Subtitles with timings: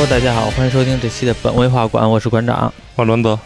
[0.00, 2.72] Hello，大家好，欢迎收听这期的本位画馆，我是馆长。
[2.96, 3.38] 我伦德，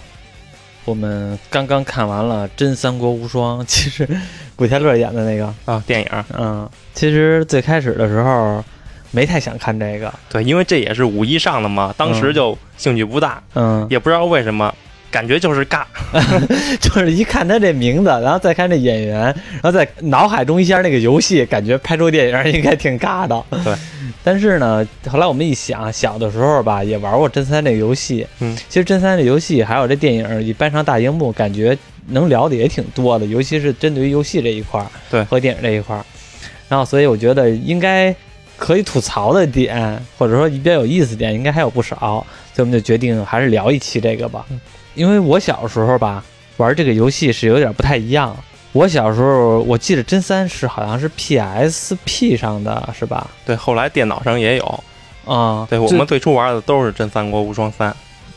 [0.85, 4.09] 我们刚刚看完了《真三国无双》， 其实
[4.55, 8.65] 古天乐演的那个，啊，电影，嗯，其实最开始的时候
[9.11, 14.73] 没太想看这个，对，因为这也是五一上的嘛，当时就兴趣不大，嗯，也不知道为什么，
[15.15, 15.85] 感觉就是尬，
[16.83, 23.45] 就是一看他这名字，然后再看这演员，然后在脑海中一下那个游戏，感觉拍出电影应该挺尬的。
[23.63, 23.73] 对。
[24.25, 28.27] 但是呢，后来我们一想，小的时候吧，也玩过真三这个游戏。
[28.41, 31.79] 嗯，其实真三这游戏还有这电影一搬上大荧幕，感觉
[32.09, 36.05] 能聊的也挺多的，尤其是针对于游戏这一块儿，对，和电影这一块儿。
[36.69, 38.13] 然后，所以我觉得应该
[38.57, 42.27] 可以吐槽的点，或者说比较有意思点，应该还有不少。
[42.55, 44.47] 所以我们就决定还是聊一期这个吧。
[44.95, 46.23] 因为我小时候吧，
[46.57, 48.37] 玩这个游戏是有点不太一样。
[48.73, 53.29] 我小时候，我记得真三是好像是 PSP 上的，是吧？
[53.47, 54.85] 对，后来电脑上也有，
[55.25, 57.91] 啊，对我们最初玩的都是《真三国无双三》，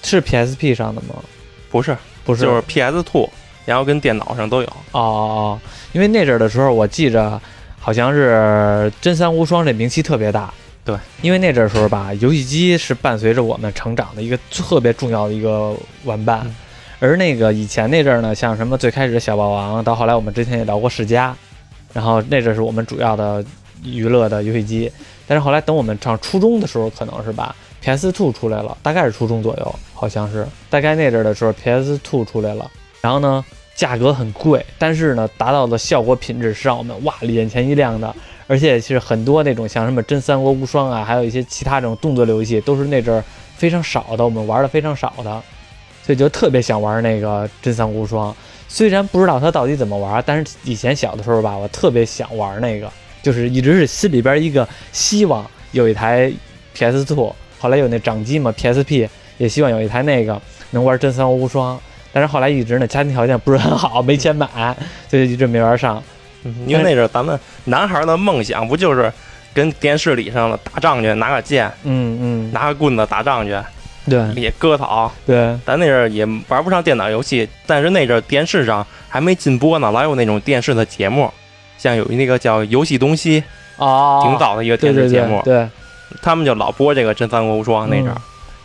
[0.04, 1.16] 是 PSP 上的吗？
[1.72, 3.28] 不是，不是，就是 PS Two，
[3.66, 4.68] 然后跟电脑上都有。
[4.68, 5.60] 哦哦哦，
[5.92, 7.42] 因为那阵儿的时候，我记着
[7.80, 10.54] 好像是真三无双这名气特别大。
[10.88, 16.42] 对，因为那阵儿时候吧，游戏机是伴随着我们成长的一个特别重要的一个玩伴。
[16.46, 16.56] 嗯
[17.00, 21.36] 而那个以前那阵儿呢，像什么最开始的小霸王，到后来我们之前也聊过世嘉，
[21.94, 23.46] 然后那阵儿是我们主要的
[23.84, 24.92] 娱乐的游戏机。
[25.28, 32.68] 但是后来等我们上初中的时候，可能是吧，PS Two 出来了，大概是初中左右，好像是大概那阵儿的时候，PS Two 出来了，
[33.00, 38.16] 然后呢，价格很贵，但是呢，达到的效果品质是让我们哇眼前一亮的。
[38.48, 43.24] 而且是很多那种像什么真三国无双啊，还有一些其他这种动作游戏，都是那阵儿
[43.58, 45.44] 非常少的，我们玩的非常少的。
[46.04, 48.34] 所以就特别想玩那个真三国无双，
[48.70, 52.90] 虽然不知道它到底怎么玩，但是以前小的时候吧，我特别想玩那个，
[53.22, 56.32] 就是一直是心里边一个希望有一台
[56.74, 60.42] PS Two，后来有那掌机嘛 PSP，也希望有一台那个
[60.72, 61.78] 能玩真三国无双，
[62.14, 64.48] 但是后来一直呢家庭条件不是很好，没钱买，
[65.10, 66.02] 所以一直没玩上。
[66.66, 69.12] 因为那阵咱们男孩的梦想不就是
[69.54, 73.58] 跟电视里上的打仗去，拿个剑，嗯嗯，拿个棍子打仗去，
[74.10, 74.22] 对。
[74.36, 75.12] 也割草。
[75.26, 81.32] 对，咱那阵儿也玩不上电脑游戏，但是那阵儿电视上还没禁播呢，老有那种电视的节目，
[81.78, 83.42] 像有那个叫《游戏东西》，
[83.78, 85.56] 哦，挺早的一个电视节目，对。
[85.56, 85.70] 对，
[86.22, 88.14] 他们就老播这个《真三国无双》那阵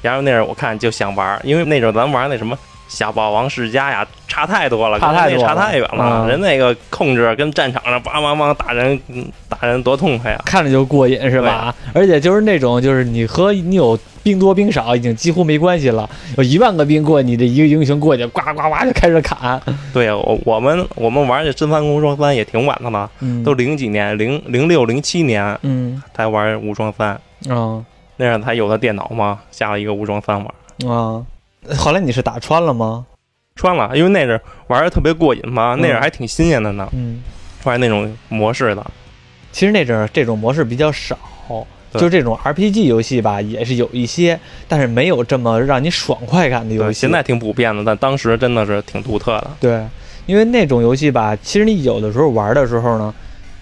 [0.01, 2.59] 然后那阵儿我看就想玩，因为那阵儿咱玩那什么
[2.93, 10.39] 小霸王世家呀，差太多了，差太差太远了，嗯人那个控制跟战场上梆梆梆打人，嗯打人多痛快呀！
[10.45, 11.75] 看着就过瘾是吧？
[11.95, 19.59] 而且就是那种，就是你和你有兵多兵少已经几乎没关系了，有一万个兵过，你这一个英雄过去，呱呱呱就开始砍，
[19.95, 27.83] 对呀，我我们我们玩这《真三国无双三》也挺晚的了，嗯，都零几年，零零六零七年嗯才玩无双三，啊
[28.19, 30.47] 那样才有的电脑嘛，下了一个无双三玩。
[30.91, 31.25] 啊，
[31.77, 33.07] 后来你是打穿了吗？
[33.55, 37.23] 穿了，因为那阵儿玩的特别过瘾嘛，那阵还挺新鲜的呢，嗯，
[37.65, 38.85] 玩那种模式的。
[39.53, 41.19] 其实那阵儿这种模式比较少。
[41.93, 47.01] 就是这种 RPG 游戏吧，也是有一些，但是没有这么让你爽快感的游，戏。
[47.01, 49.51] 现在挺普遍的，但当时真的是挺独特的。
[49.61, 49.87] 对，
[50.25, 53.15] 因为那种游戏吧，其实你有的时候玩的时候呢，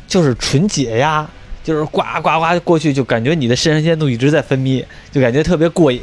[0.06, 1.28] 就是纯解压，
[1.64, 6.00] 就是呱呱呱过去，就感觉你的肾上腺素一直在分泌，就感觉特别过瘾，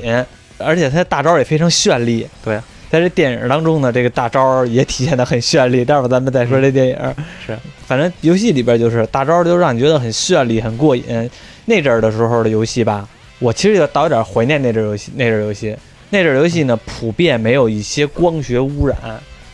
[0.58, 2.28] 而且它大招也非常绚丽。
[2.44, 2.60] 对，
[2.90, 5.84] 在这电影当中呢，这个大招也体现的很绚丽。
[5.84, 6.98] 待会儿咱们再说这电影。
[7.46, 11.04] 是，反正游戏里边就是大招就让你觉得很绚丽、很过瘾。
[11.66, 13.08] 那阵儿的时候的游戏吧，
[13.40, 15.12] 我其实也倒有点怀念那阵儿游戏。
[15.16, 15.76] 那阵儿游戏，
[16.10, 18.98] 那阵儿游戏呢，普遍没有一些光学污染。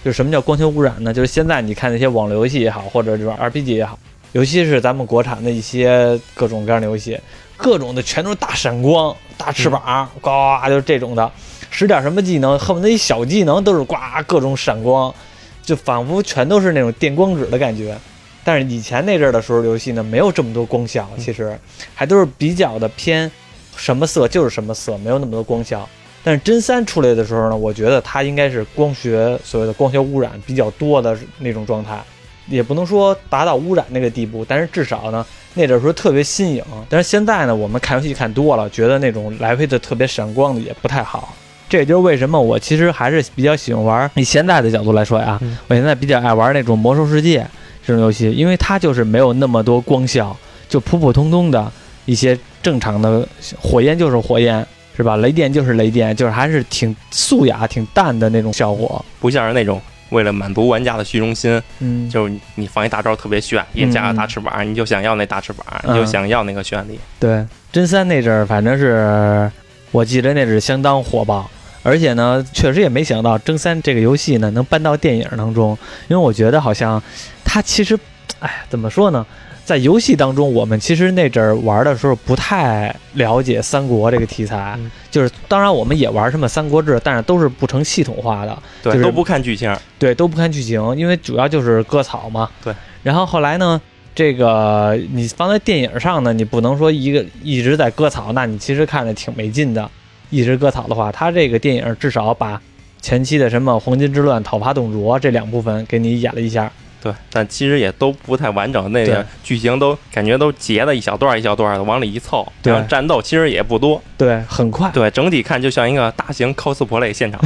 [0.03, 1.13] 就是什么叫光学污染呢？
[1.13, 3.97] 就是现在你看那些网络游戏也好，或者这种 RPG 也好，
[4.34, 7.18] 尤其是咱们国产的一些各种各样的游戏，
[7.58, 10.30] 各种的全都是大闪光、大翅膀，呱
[10.68, 11.31] 就是这种的。
[11.69, 13.96] 使点什么技能，恨不得一小技能都是呱
[14.28, 15.14] 各种闪光，
[15.63, 17.98] 就仿佛全都是那种电光纸的感觉。
[18.44, 21.57] 但是以前那阵儿的时候，游戏呢没有这么多光效，其实
[21.95, 23.31] 还都是比较的偏
[23.75, 25.88] 什么色就是什么色，没有那么多光效。
[26.24, 32.00] 但是真三出来的时候呢，我觉得它应该是光学所谓的光学污染比较多的那种状态，
[32.48, 36.63] 也不能说达到污染那个地步，但是至少呢那阵儿时候特别新颖。
[36.89, 41.33] 但是现在呢，我们看游戏看多了，觉得那种来回的特别闪光的也不太好。
[41.69, 44.11] 这也就是为什么我其实还是比较喜欢玩。
[44.15, 47.45] 以现在的角度来说呀，嗯我现在比较爱玩那种魔兽世界
[47.85, 50.35] 这种游戏，因为它就是没有那么多光效，
[50.69, 51.71] 就普普通通的
[52.05, 53.27] 一些正常的
[53.59, 54.65] 火焰就是火焰，
[54.95, 55.17] 是吧？
[55.17, 59.03] 雷电就是雷电，就是还是挺素雅、挺淡的那种效果。
[59.19, 67.00] 不像是那种为了满足玩家的虚荣心，嗯，就是你你放一大招特别炫，也加个大翅膀，你就想要那大翅膀，嗯你就想要那个绚丽。
[67.19, 69.51] 对，真三那阵儿反正是
[69.91, 71.50] 我记得那是相当火爆。
[71.85, 75.77] 而且呢，确实也没想到《真三》这个游戏呢能搬到电影当中，
[76.07, 77.03] 因为我觉得好像
[77.44, 78.00] 它其实，
[78.39, 79.25] 哎，怎么说呢？
[79.65, 89.74] 在游戏当中，我们其实那阵儿玩的时候不太了解三国这个题材，嗯就是当然我们也玩什么《三国志》，但是都是不成系统化的，对，就是都不看剧情。
[89.98, 92.50] 对，都不看剧情，因为主要就是割草嘛。
[92.63, 92.74] 对。
[93.04, 93.80] 然后后来呢，
[94.13, 99.89] 这个你放在电影上呢，你不能说一个一直在割草，那你其实看着挺没劲的。
[100.30, 102.60] 一直割草的话，它这个电影至少把
[103.01, 106.71] 前期的什么黄金之乱、讨伐董卓这两部分给你演了一下。
[107.03, 114.89] 对，但其实也都不太完整，那个剧情都感觉都截的一小段一小段的往里一凑，对然后战斗其实也不多，对，很快。
[114.94, 117.41] 对，整体看就像一个大型 cosplay 现场。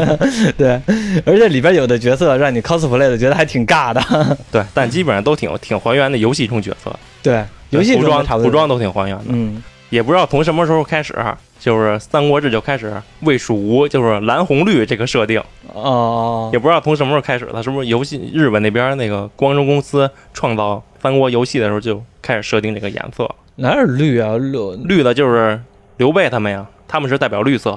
[0.58, 0.78] 对，
[1.24, 4.02] 而且里边有的角色让你 cosplay 的觉得还挺尬的。
[4.52, 9.24] 对，但基本上都挺挺还原的游戏中角色，对，游戏服装服装都挺还原的。
[9.28, 11.14] 嗯，也不知道从什么时候开始，
[11.58, 16.50] 就是《三国志》就开始魏蜀吴就是蓝红绿这个设定，哦。
[16.52, 23.28] 也不知道从什么时候开始的，是不是游戏日本那边那个光荣公司创造三国游戏的时候就开始设定这个颜色？
[23.56, 24.36] 哪有绿啊？
[24.36, 24.76] 绿。
[24.84, 25.60] 绿的就是
[25.96, 27.70] 刘备他们呀，他们是代表绿色，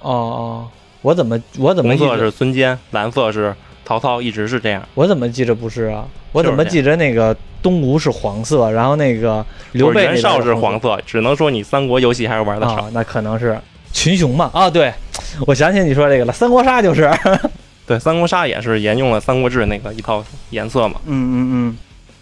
[0.00, 0.68] 哦哦，
[1.02, 3.54] 我怎么我怎么红色是孙坚，蓝色是
[3.88, 4.86] 曹操，一直是这样。
[4.92, 6.04] 我怎么记着不是啊？
[6.32, 9.42] 我怎么记着那个东吴是黄色，然后那个
[9.72, 12.74] 刘备袁绍是黄黄色，只能说你三国游戏还是玩的少。
[12.74, 12.90] 啊？
[12.92, 13.58] 那可能是
[13.90, 14.50] 群雄嘛？
[14.52, 14.92] 啊，对，
[15.46, 17.10] 我想起你说这个了，三国杀就是。
[17.88, 21.00] 对，三国杀也是沿用了三国志那个一套颜色嘛。
[21.06, 21.78] 嗯嗯嗯，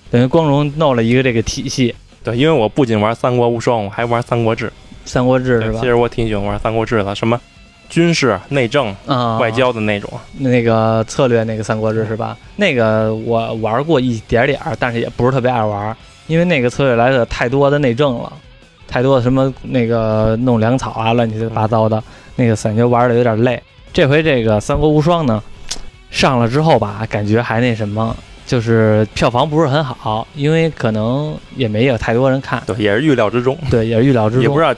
[0.09, 1.93] 等于光荣弄了一个这个体系，
[2.23, 4.73] 对，因为我不仅玩三国无双，我还玩三国志。
[5.05, 5.87] 三国志是吧其？
[5.87, 7.41] 实我挺喜欢玩三国志的，什么
[7.89, 10.11] 军事、内政、啊，外交的那种。
[10.39, 12.37] 那个策略那个三国志是吧？
[12.57, 15.97] 那个我玩过一点点儿，但是也不是特别爱玩，
[16.27, 18.33] 因为那个策略来的太多的内政了，
[18.89, 22.03] 太多的什么那个弄粮草啊，乱七八糟的，
[22.35, 23.63] 那个感觉玩的有点累。
[23.93, 25.43] 这回这个三国无双呢，
[26.11, 28.15] 上了之后吧，感觉还那什么，
[28.47, 33.57] 就是票房不是很好，因为可能也没有太多人看，对，也是预料之中。
[33.71, 34.43] 对，也是预料之中。
[34.43, 34.75] 也不知道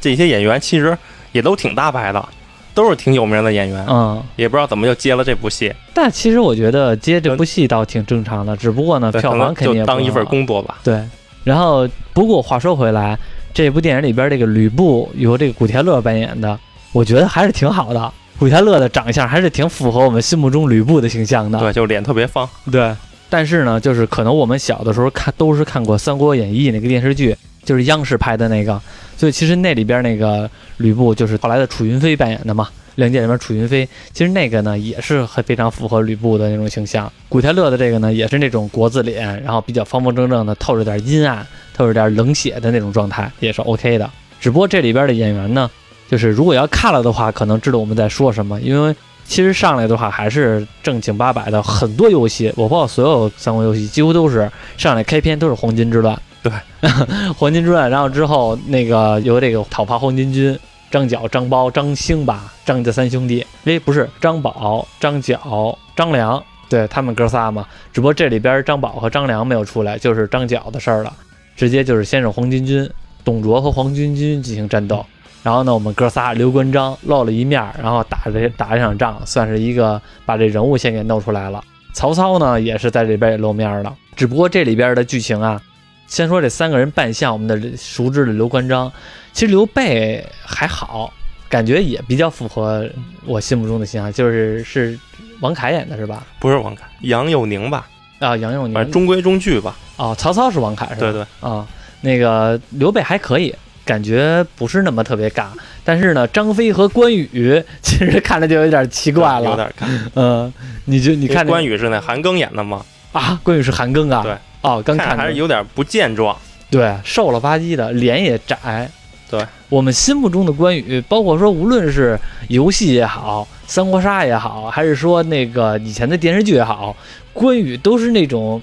[0.00, 0.96] 这些演员其实
[1.32, 2.28] 也都挺大牌的，
[2.74, 3.84] 都是挺有名的演员。
[3.88, 10.78] 嗯，也不知道怎么就接了这部戏，但其实我觉得接这部戏倒挺正常的，只不过呢，票房肯定就当一份工作吧。
[10.82, 11.02] 对，
[11.44, 13.18] 然后不过话说回来，
[13.52, 16.58] 这部电影里边这个吕布由这个古天乐扮演的，
[16.92, 18.12] 我觉得还是挺好的。
[18.38, 21.58] 古天乐的长相还是挺符合我们心目中吕布的形象的。
[21.60, 22.48] 对，就脸特别方。
[22.72, 22.92] 对，
[23.30, 28.80] 但是呢，就是可能我们小的时候看都是看过《三国演义》那个电视剧，就是央视拍的那个，
[29.16, 32.68] 所以其实那里边那个吕布就是后来的楚云飞扮演的嘛。
[32.96, 37.10] 《亮剑》里面楚云飞，其实那个呢也是很非常符合吕布的那种形象。
[37.26, 44.10] 古天乐的这个呢也是那种国字脸，然后比较方方正正的，透着点阴暗，透着点冷血的那种状态，也是 OK 的。
[44.38, 45.70] 只不过这里边的演员呢，
[46.10, 48.94] 就是如果要看了的话，可能知道我们在说什么，因为
[49.24, 56.52] 其实上来的话还是正经八百的，很多游戏，我包括所有三国游戏，几乎都是上来开篇都是黄巾之乱，对，
[57.38, 60.58] 黄巾之乱，然后之后那个由这个讨伐黄巾军，
[60.90, 71.12] 张角、张苞、张兴吧，张家三兄弟，哎，不是张宝、张角、张良，对他们哥仨嘛，只不过这里边张宝和张良没有出来，就是张角的事儿了，
[71.54, 72.90] 直接就是先是黄巾军，
[73.24, 75.04] 董卓和黄巾军进行战斗。
[75.44, 81.62] 然后呢，我们哥仨刘关张露了一面，然后打这打这场仗，算是一个把这人物先给弄出来了。
[81.92, 85.60] 曹操呢，也是在这边也露面了，只不过这里边的剧情啊，
[86.06, 88.92] 先说这三个人扮相，我们的熟知的刘关张，
[89.32, 91.12] 其实刘备还好，
[91.48, 92.88] 感觉也比较符合
[93.24, 94.98] 我心目中的形象，就是是
[95.40, 96.26] 王凯演的是吧？
[96.38, 99.76] 不是王凯，杨佑宁吧，啊，杨佑宁反正中规中矩吧。
[99.96, 101.00] 哦，曹操是王凯是吧？
[101.00, 101.66] 对对，啊，
[102.02, 103.54] 那个刘备还可以，
[103.84, 105.46] 感觉不是那么特别尬。
[105.84, 109.50] 但是呢，张飞和关羽其实看着就有点奇怪了。
[109.50, 109.86] 有点尬。
[110.14, 110.52] 嗯，
[110.84, 112.84] 你就你看、关羽是那韩庚演的吗？
[113.12, 114.22] 啊，关羽是韩庚啊。
[114.22, 114.36] 对。
[114.62, 116.36] 哦，刚看还是有点不健壮。
[116.70, 118.90] 对，瘦了吧唧的，脸也窄。
[119.30, 126.96] 对，我们心目中的关羽，包括说无论是游戏也好，三国杀也好，还是说那个以前的电视剧也好，
[127.32, 128.62] 关羽都是那种。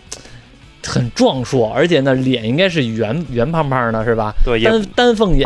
[0.81, 4.33] 很壮硕，而且呢，脸应该是圆圆胖胖的，是吧？
[4.45, 5.45] 对，丹丹凤眼，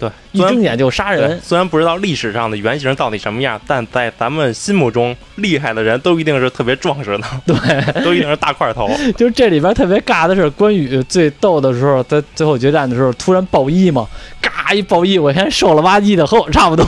[0.00, 1.38] 对，一睁眼就杀人。
[1.42, 8.90] 虽然不知道历史上的原型到底什么样，但在咱们心目中，厉害的人都一定是特别壮实的， 对，都一定是大块头。
[9.16, 14.08] 就是这里边特别尬的是，关羽最逗的时候，在最后决战的时候突然爆衣嘛，
[14.40, 16.86] 嘎一爆衣，我看瘦了吧唧的，和我差不多，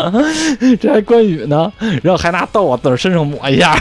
[0.78, 3.74] 这还关羽呢，然后还拿豆往自己身上抹一下，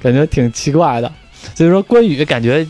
[0.00, 1.10] 感觉挺奇怪的。
[1.54, 2.64] 所以说关羽感觉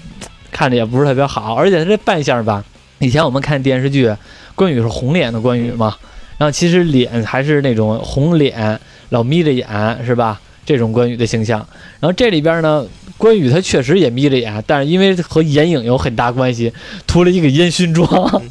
[0.51, 2.65] 看着也不是特别好，而且他这扮相吧，
[2.99, 4.13] 以前我们看电视剧，
[4.55, 5.97] 关羽是红脸的关羽嘛，
[6.39, 10.41] 然后其实脸还是那种红脸，老眯着眼，是吧？
[10.67, 11.59] 这种关羽的形象。
[12.01, 12.87] 然后这里边呢，
[13.19, 16.73] 关羽他确实也眯着眼，但是因为和眼影有很大关系，
[17.07, 18.43] 涂了一个烟熏妆，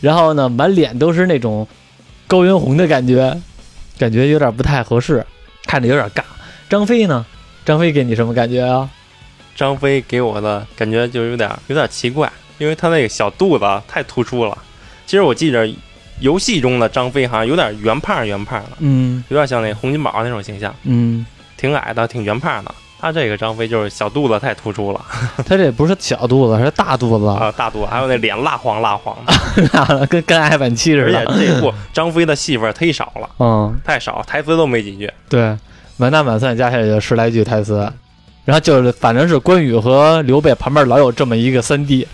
[0.00, 1.66] 然后呢，满脸都是那种
[2.26, 3.38] 高原红的感觉，
[3.98, 5.26] 感觉有点不太合适，
[5.66, 6.22] 看着有点尬。
[6.68, 7.26] 张飞呢？
[7.66, 8.88] 张飞给你什么感觉啊？
[9.54, 14.56] 张飞给我的感觉就有点有点奇怪，因为他那个小肚子太突出了。
[15.10, 15.68] 其实我记着
[16.20, 21.26] 游戏中的张飞好像有点圆胖圆胖的，嗯有点像那洪金宝那种形象，嗯，
[21.56, 22.72] 挺矮的，挺圆胖的。
[23.00, 25.04] 他这个张飞就是小肚子太突出了
[25.44, 30.06] 他这不是小肚子，是大肚子，啊，大肚子，还有那脸蜡黄蜡黄的。
[30.06, 31.34] 跟跟艾晚期似而且的。
[31.44, 35.12] 这部张飞的戏份忒少了，嗯，太少，台词都没几句。
[35.28, 35.58] 对，
[35.96, 37.92] 满打满算加起来就十来句台词。
[38.44, 42.06] 然后就是，反正是关羽和刘备旁边老有这么一个三弟，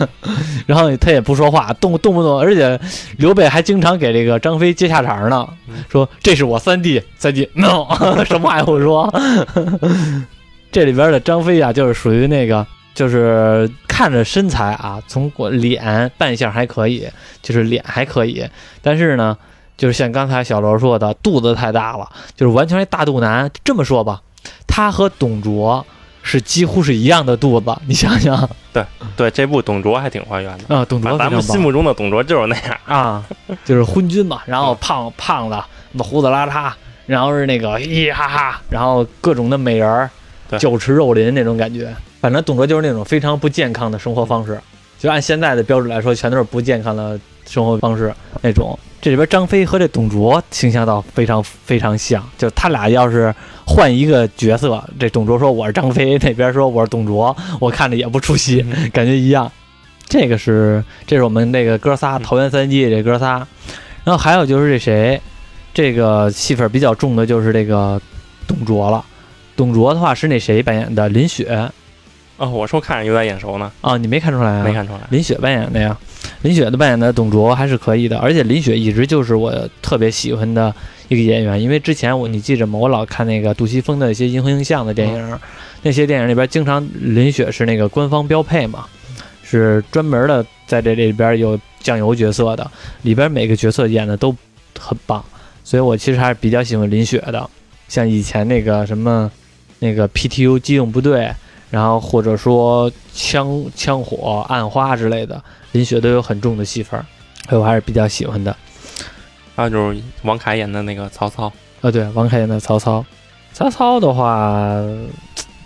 [0.66, 2.78] 然后他也不说话，动动不动，而且
[3.18, 5.48] 刘备还经常给这个张飞接下茬呢，
[5.88, 7.86] 说这是我三弟，三弟 no，
[8.24, 9.12] 什么话也不说。
[10.70, 17.06] 这里边的张飞啊，就是属于那个，就是看着身材啊，从我脸扮相还可以，
[17.42, 18.44] 就是脸还可以，
[18.82, 19.36] 但是呢，
[19.76, 23.50] 就是像刚才小罗说的，肚子太大了，就是完全是大肚腩。
[23.64, 24.20] 这么说吧，
[24.66, 25.84] 他和董卓
[26.22, 28.84] 是几乎是一样的肚子，你想想对
[29.16, 30.76] 对，这部董卓还挺还原的。
[30.76, 33.24] 啊，董卓咱们心目中的董卓就是那样，啊，
[33.64, 35.56] 就是昏君嘛，然后胖胖子，
[35.92, 36.70] 那胡子拉碴，
[37.06, 40.10] 然后是那个嘻嘻哈哈，然后各种的美人儿，
[40.58, 41.94] 酒池肉林那种感觉。
[42.20, 44.60] 反正董卓就是那种非常不健康的生活方式，
[44.98, 48.78] 就按现在的标准来说，全都是不健康的生活方式那种。
[49.00, 53.32] 这里边张飞和这董卓形象倒非常非常像，就他俩要是
[53.64, 59.50] 换一个角色，这董卓说我是张飞，那边说我是董卓，我看着也不出戏，感觉一样。
[60.08, 63.46] 这个是这是我们那个哥仨桃园三季这哥仨，
[64.04, 65.20] 然后还有就是这谁，
[65.72, 68.00] 这个戏份比较重的就是这个
[68.46, 69.04] 董卓了。
[69.54, 71.08] 董卓的话是那谁扮演的？
[71.08, 71.70] 林雪
[72.38, 74.64] 哦，我说看着有点眼熟呢，啊，你没看出来啊？
[74.64, 75.00] 没看出来。
[75.10, 75.98] 林雪扮演的呀，
[76.42, 79.52] 林雪的扮演的董卓还是可以的，而且林雪一直就是我
[79.82, 80.72] 特别喜欢的
[81.08, 82.78] 一个演员，因为之前我你记着吗？
[82.78, 85.38] 我老看那个杜琪峰的一些银河映像的电影，
[85.82, 88.86] 那些电影里边经常林雪是那个官方标配嘛，
[89.42, 92.70] 是专门的在这里边有酱油角色的，
[93.02, 94.32] 里边每个角色演的都
[94.78, 95.24] 很棒，
[95.64, 97.50] 所以我其实还是比较喜欢林雪的，
[97.88, 99.28] 像以前那个什么
[99.80, 101.28] 那个 PTU 机动部队。
[101.70, 107.04] 然后或者说枪枪火、暗花之类的，林雪都有很重的戏份儿，
[107.48, 108.56] 所以我还是比较喜欢的。
[109.54, 113.04] 还有就是王凯演的那个曹操，啊，对，王凯演的曹操，
[113.52, 114.72] 曹操的话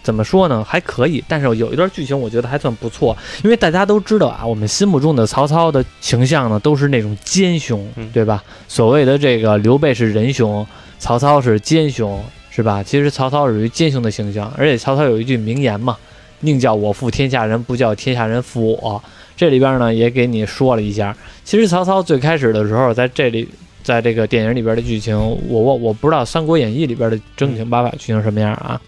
[0.03, 0.65] 怎么说呢？
[0.65, 8.43] 还可以，但是有一段剧情我觉得还算不错，因为大家都知道啊，我们心目中的曹操的形象呢都是那种奸雄，嗯对吧？
[8.67, 10.67] 所谓的这个刘备是仁雄，
[10.99, 12.21] 曹操是奸雄，
[12.55, 12.83] 是吧？
[12.83, 15.97] 其实曹操属于奸雄的形象，而且曹操有一句名言嘛
[16.41, 19.03] ，“宁叫我负天下人，不叫天下人负我”。
[19.37, 23.49] 这里边呢也给你说了一下，其实曹操最开始的时候在这里。
[23.85, 28.81] 在这个电影里边的剧情，我我我不知道《三国演义》里边的正经八百剧情什么样啊。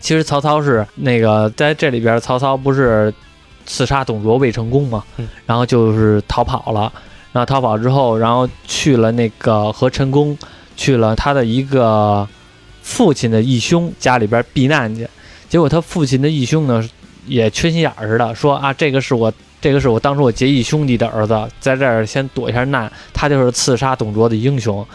[0.00, 3.10] 其实曹操是那个在这里边，曹操不是
[3.64, 5.26] 刺杀董卓未成功吗嗯？
[5.46, 6.92] 然后就是逃跑了，
[7.32, 10.36] 然后逃跑之后，然后去了那个和陈宫
[10.76, 12.28] 去了他的一个
[12.84, 15.08] 父亲的义兄家里边避难去。
[15.48, 16.88] 结果他父亲的义兄呢，
[17.26, 19.32] 也缺心眼儿似的，说啊，这个是我。
[19.64, 24.86] 这个是我当初我结义兄弟的儿子，在这儿先躲一下难，他就是刺杀董卓的英雄，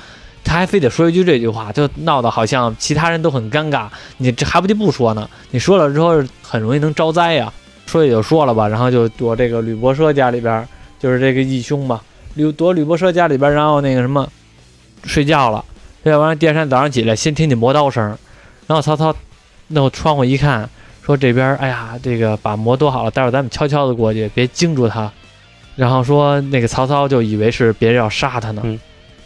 [0.43, 5.27] 他还非得说一句这句话，就闹得好像其他人都很尴尬，你这还不得不说呢？
[5.49, 7.51] 你说了之后很容易能招灾呀，
[7.87, 10.63] 说也就说了吧，然后就躲这个吕伯奢家里边，
[10.99, 11.99] 就是这个义兄嘛，
[12.35, 14.31] 吕躲吕伯奢家里边，然后那个什么
[15.03, 15.65] 睡觉了，
[16.01, 18.17] 睡觉完第二天早上起来，先听见磨刀声，
[18.67, 19.13] 然后曹操
[19.67, 20.69] 弄窗户一看。
[21.01, 25.11] 说这边，哎呀，这个把磨多好了，待会儿咱们悄悄的过去，别惊住他。
[25.75, 28.79] 然后说那个曹操就以为是别人要杀他呢，嗯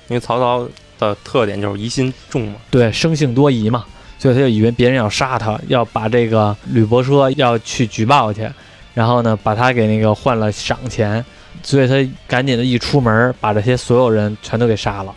[0.07, 0.65] 因为曹操
[0.97, 2.55] 的特点就是疑心重嘛。
[2.71, 3.83] 对，生性多疑嘛，
[4.17, 8.49] 所以他就以为别人要杀他，要把这个吕伯奢要去举报去，
[8.93, 11.23] 然后呢把他给那个换了赏钱，
[11.61, 15.13] 所以他赶紧的一出门，把这些所有人全都给杀了，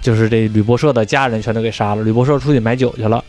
[0.00, 2.02] 就是这吕伯奢的家人全都给杀了。
[2.02, 3.22] 吕伯奢出去买酒去了。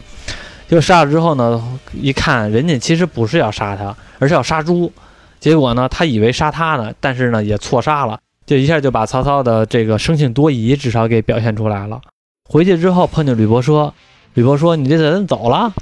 [0.68, 4.92] 就杀了之后呢，一看人家其实不是要杀他，而是要杀猪。
[5.40, 12.00] 结果呢，他以为杀他呢，但是呢也错杀了，就一下就把曹操的这个生性多疑至少给表现出来了。
[12.48, 13.92] 回去之后碰见吕伯奢，
[14.36, 15.74] 吕伯说：“你这人走了。”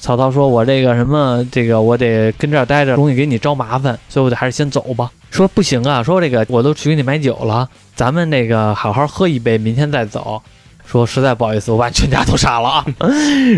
[0.00, 10.42] 曹操说：“我这个什么，这个我得跟这儿待着，容易给你招麻烦，所以我得还是先走吧。”说不行啊，说这个我都去给你买酒了，咱们那个好好喝一杯，明天再走。
[10.84, 12.84] 说实在不好意思，我把全家都杀了啊！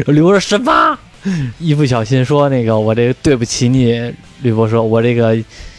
[0.06, 0.98] 吕伯说什么？
[1.58, 4.12] 一不小心说那个我这个对不起你，
[4.42, 5.34] 吕伯说，我这个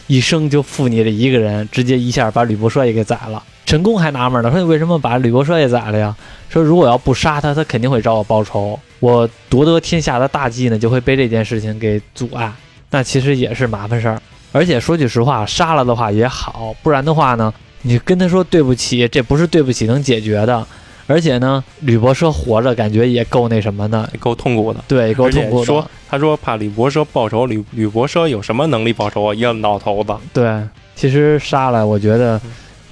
[0.07, 3.43] 一生就负你这一个人，直接一下把吕伯奢也给宰了。
[3.65, 6.15] 陈宫还纳闷呢，说你为什么把吕伯奢也宰了呀？
[6.49, 12.51] 说如果要不杀他，他肯定会找我报仇，我夺得天下的大计呢就会被这件事情给阻碍，
[12.89, 14.19] 那其实也是麻烦事儿。
[14.53, 20.65] 而且说句实话，杀了的话也好，不然的话呢，你跟他说对不起，这不是对不起能解决的。
[21.05, 24.81] 而且呢，吕伯奢活着感觉也够那什么的， 够痛苦的。
[24.87, 25.65] 对，够痛苦的。
[25.65, 29.35] 说他说怕吕伯奢报仇，吕吕伯奢有什么能力报仇啊？
[29.35, 30.15] 一个老头子。
[30.31, 30.61] 对，
[30.95, 32.39] 其实杀了，我觉得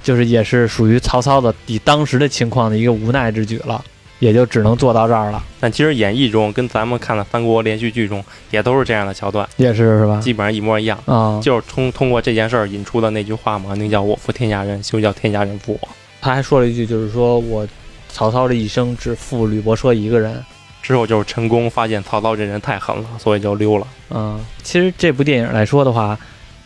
[0.02, 3.82] 就是也是属于曹操的以当时的情况的一个无奈之举了，
[4.22, 5.42] 也就只能做到这儿了。
[5.58, 10.20] 但其实演义中跟咱们看的三国连续剧中也都是这样的桥段，也是是吧？
[10.20, 15.88] 基本上一模一样啊，就是通通过这件事儿引出的那句话嘛，那叫我负天下人，休叫天下人负我。
[16.20, 17.66] 他还说了一句，就是说我。
[18.14, 20.44] 曹操这一生只负吕伯奢一个人，
[20.82, 23.86] 之后就是陈宫发现曹操这人太狠了，所以就溜了。
[24.10, 26.18] 嗯，其实这部电影来说的话，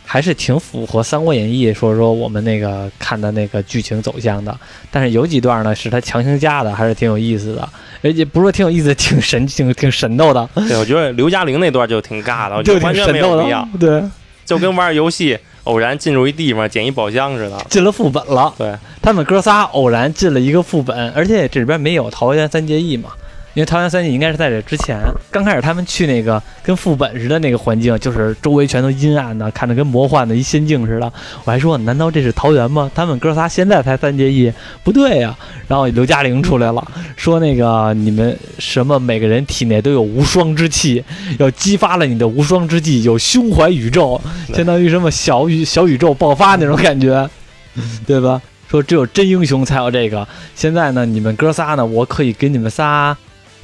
[0.09, 4.57] 还是挺符合《三国演义》说说我们那个看的那个剧情走向的。
[4.89, 7.69] 但是有几段呢是他强行加的，还是挺有意思的，
[8.01, 10.49] 而且不是说挺有意思，挺神、挺挺神斗的。
[10.55, 13.67] 对，我觉得刘嘉玲那段就挺尬的，就 完全没有必要。
[13.77, 14.01] 对，
[14.45, 15.37] 就跟玩游戏。
[15.65, 18.53] 偶然进入一地方，捡一宝箱似的，进了副本了。
[18.57, 23.09] 对他们哥仨偶然进了一个副本，而且这里边没有桃园三结义嘛。
[23.57, 24.99] 因为桃园三结义应该是在这之前，
[25.31, 31.11] 刚开始他们去那个跟副本似的那个环境，就是周围全都阴暗的，看着跟魔幻的一仙境似的。
[31.43, 32.91] 我还说，难道这是桃园吗？
[32.93, 35.35] 他们哥仨现在才三结义，不对呀。
[35.67, 41.03] 然后刘嘉玲出来了，说那个你们什么每个人体内都有无双之气，
[41.39, 44.21] 要激发了你的无双之气，有胸怀宇宙，
[44.53, 47.27] 相当于什么小宇小宇宙爆发那种感觉，
[48.05, 48.39] 对吧？
[48.69, 50.27] 说只有真英雄才有这个。
[50.53, 53.17] 现在呢，你们哥仨呢，我可以给你们仨。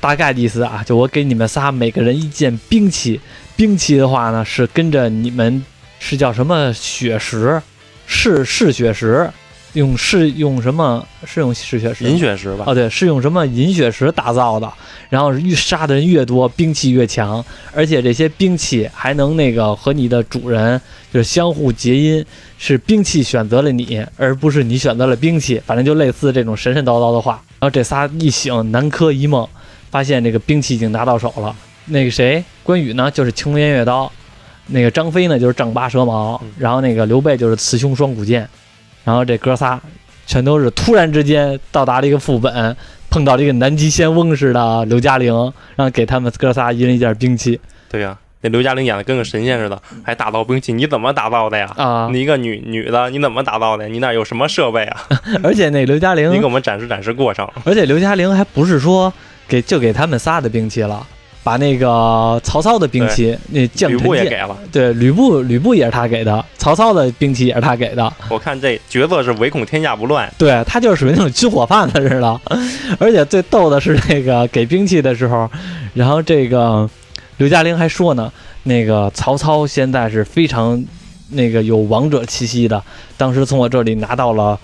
[0.03, 3.21] 大概的意思啊，就我给你们仨每个人一件兵器，
[3.55, 5.63] 兵器的话呢是跟着你们
[5.97, 7.61] 是叫什么血石，
[8.05, 9.31] 是是血石，
[9.71, 11.07] 用是用什么？
[11.25, 12.03] 是用是血石？
[12.03, 12.65] 银血石吧？
[12.67, 14.69] 哦，对，是用什么银血石打造的？
[15.09, 17.41] 然后越杀的人越多，兵器越强，
[17.73, 20.81] 而且这些兵器还能那个和你的主人
[21.13, 22.25] 就是相互结姻，
[22.57, 27.41] 是兵器选择了你，而不是你选择了兵器，反正就类似这种神神叨叨的话。
[27.61, 29.47] 然后这仨一醒，南柯一梦。
[29.93, 31.55] 发现这个兵器已经拿到手了。
[31.85, 34.11] 那个谁，关羽呢，就是青龙偃月刀；
[34.69, 38.49] 那个张飞呢，就是丈八蛇矛；然后那个刘备就是雌雄双股剑。
[39.03, 39.79] 然后这哥仨
[40.25, 42.75] 全都是突然之间到达了一个副本，
[43.11, 45.31] 碰到了一个南极仙翁似的刘嘉玲，
[45.75, 47.59] 然后给他们哥仨一人一件兵器。
[47.87, 51.71] 对呀，那刘嘉玲演的跟个神仙似的，还打造兵器，你怎么打造的呀？
[51.77, 53.87] 啊，你一个女女的，你怎么打造的？
[53.87, 55.05] 你那有什么设备啊？
[55.43, 57.47] 而且那刘嘉玲，你给我们展示展示过程。
[57.63, 59.13] 而且刘嘉玲还不是说。
[59.53, 61.05] 给就给他们仨的兵器了，
[61.43, 68.11] 把那个曹操的兵器那将吕布也给了，对吕布吕布也是他给的，曹操的兵器也是他给的。
[68.29, 72.41] 我看这角色是唯恐天下不乱，对他就是属于那种军火贩子似的。
[72.97, 75.47] 而且最逗的是那个给兵器的时候，
[75.93, 76.89] 然后这个
[77.37, 80.83] 刘嘉玲还说呢，那个曹操现在是非常
[81.29, 82.83] 那个有王者气息的，
[83.17, 84.59] 当时从我这里拿到了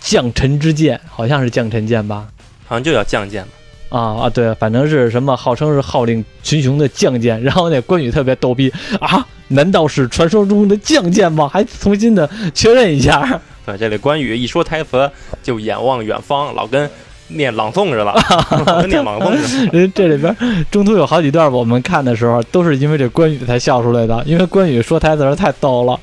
[0.00, 2.28] 将臣之剑，好像是将臣剑吧，
[2.68, 3.50] 好像就叫将剑吧。
[3.88, 8.70] 啊啊，对，反正是什么号称是号令群雄的将剑，然后那关羽特别逗逼
[9.00, 11.48] 啊，难道是传说中的将剑吗？
[11.48, 13.40] 还重新的确认一下。
[13.64, 15.10] 对，这里关羽一说台词
[15.42, 16.88] 就眼望远方，老跟
[17.28, 18.14] 念朗诵似的，
[18.82, 19.88] 跟念朗诵似的。
[19.94, 20.36] 这里边
[20.70, 25.98] 中途有好几段我们看的时候，都是因为这关羽才笑出来的，因为关羽说台词太逗了。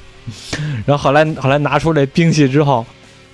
[0.88, 2.84] 然后后来后来拿出这兵器之后。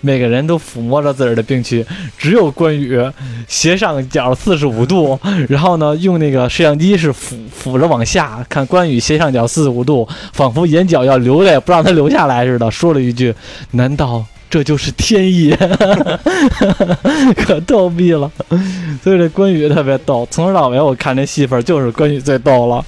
[0.01, 1.85] 每个人都抚摸着自己的兵器，
[2.17, 2.99] 只有关羽
[3.47, 13.33] 斜上角四十五度，然后呢，用那个摄像机是俯俯着往下看关羽斜上角四十五度，仿佛眼角要流泪，不让他流下来似的，说了一句
[13.71, 15.55] ：“难道这就是天意？”
[17.37, 18.29] 可逗逼了。
[19.03, 22.83] 所以这关羽特别逗，从头到尾我看这戏份就是关羽最逗了，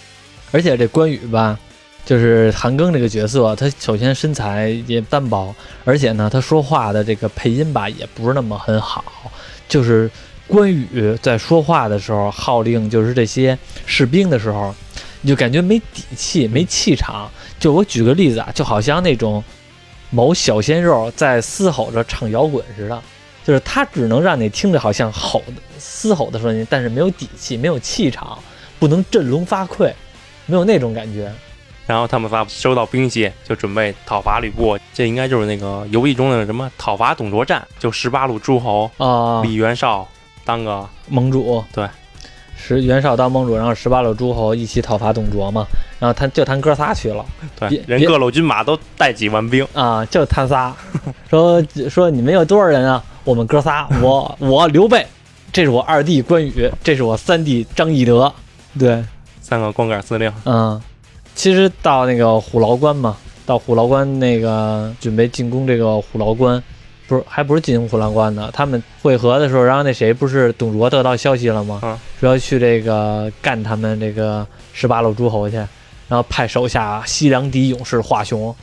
[0.52, 1.58] 而且这关羽吧。
[2.06, 9.04] 就是韩庚这个角色，他首先身材也单薄，而且呢，他说话的这个配音吧也不是那么很好。
[9.70, 10.12] 就是
[10.46, 14.76] 关羽在说话的时候，号令就是这些士兵的时候，
[15.22, 17.32] 你就感觉没底气、没气场。
[17.58, 19.42] 就我举个例子啊，就好像那种
[20.10, 23.02] 某小鲜肉在嘶吼着唱摇滚似的，
[23.46, 25.42] 就是他只能让你听着好像吼
[25.80, 28.38] 嘶吼的声音，但是没有底气、没有气场，
[28.78, 29.94] 不能振聋发聩，
[30.46, 31.32] 没有那种感觉。
[31.86, 34.78] 然后他们仨收到兵器，就准备讨伐吕布。
[34.94, 40.08] 这应该就是那个游戏中的什么讨伐董卓战，就十八路诸侯，啊，李元绍
[40.46, 41.64] 当个盟主。
[41.74, 41.88] 对，
[42.56, 45.66] 十袁绍当盟主，然后十八路诸侯一起讨伐董卓嘛，
[46.00, 47.26] 然后他就他哥仨去了。
[47.60, 49.68] 对人各路军马都带几万兵。
[49.74, 50.74] 啊，就他仨，
[51.30, 53.04] 说说你们有多少人啊？
[53.26, 55.06] 我们哥仨，我 我刘备，
[55.54, 58.34] 这是我二弟关羽，这是我三弟张翼德，
[58.78, 59.02] 对，
[59.40, 60.82] 三个光杆司令，嗯，
[61.36, 66.62] 其实到那个虎牢关嘛，到虎牢关那个准备进攻这个虎牢关，
[67.08, 68.50] 不是还不是进攻虎牢关呢？
[68.54, 71.80] 他们会合的时候，然后那谁不是董卓得到消息了吗？
[71.84, 78.56] 嗯说要去这个干他们这个十八路诸侯去，然后派手下西凉第一勇士华雄，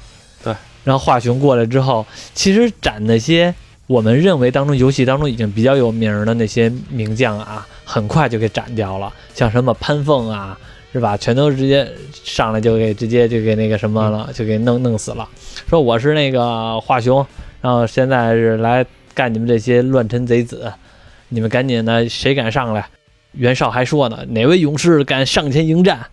[0.43, 0.55] 对，
[0.85, 3.55] 然后华雄过来之后，其实斩那些。
[3.87, 10.57] 我们认为当中游戏当中已经比较有名儿的那些名将啊，很快就给斩掉了，像什么潘凤啊，
[10.93, 11.17] 是吧？
[11.17, 15.29] 全都直接上来就给直接就给那个什么了，就给弄弄死了。
[15.69, 17.25] 说我是那个华雄，
[17.61, 20.73] 然后现在是来干你们这些乱臣贼子，
[21.29, 22.87] 你们赶紧的，谁敢上来？
[23.33, 26.07] 袁绍还说呢，哪位勇士敢上前迎战？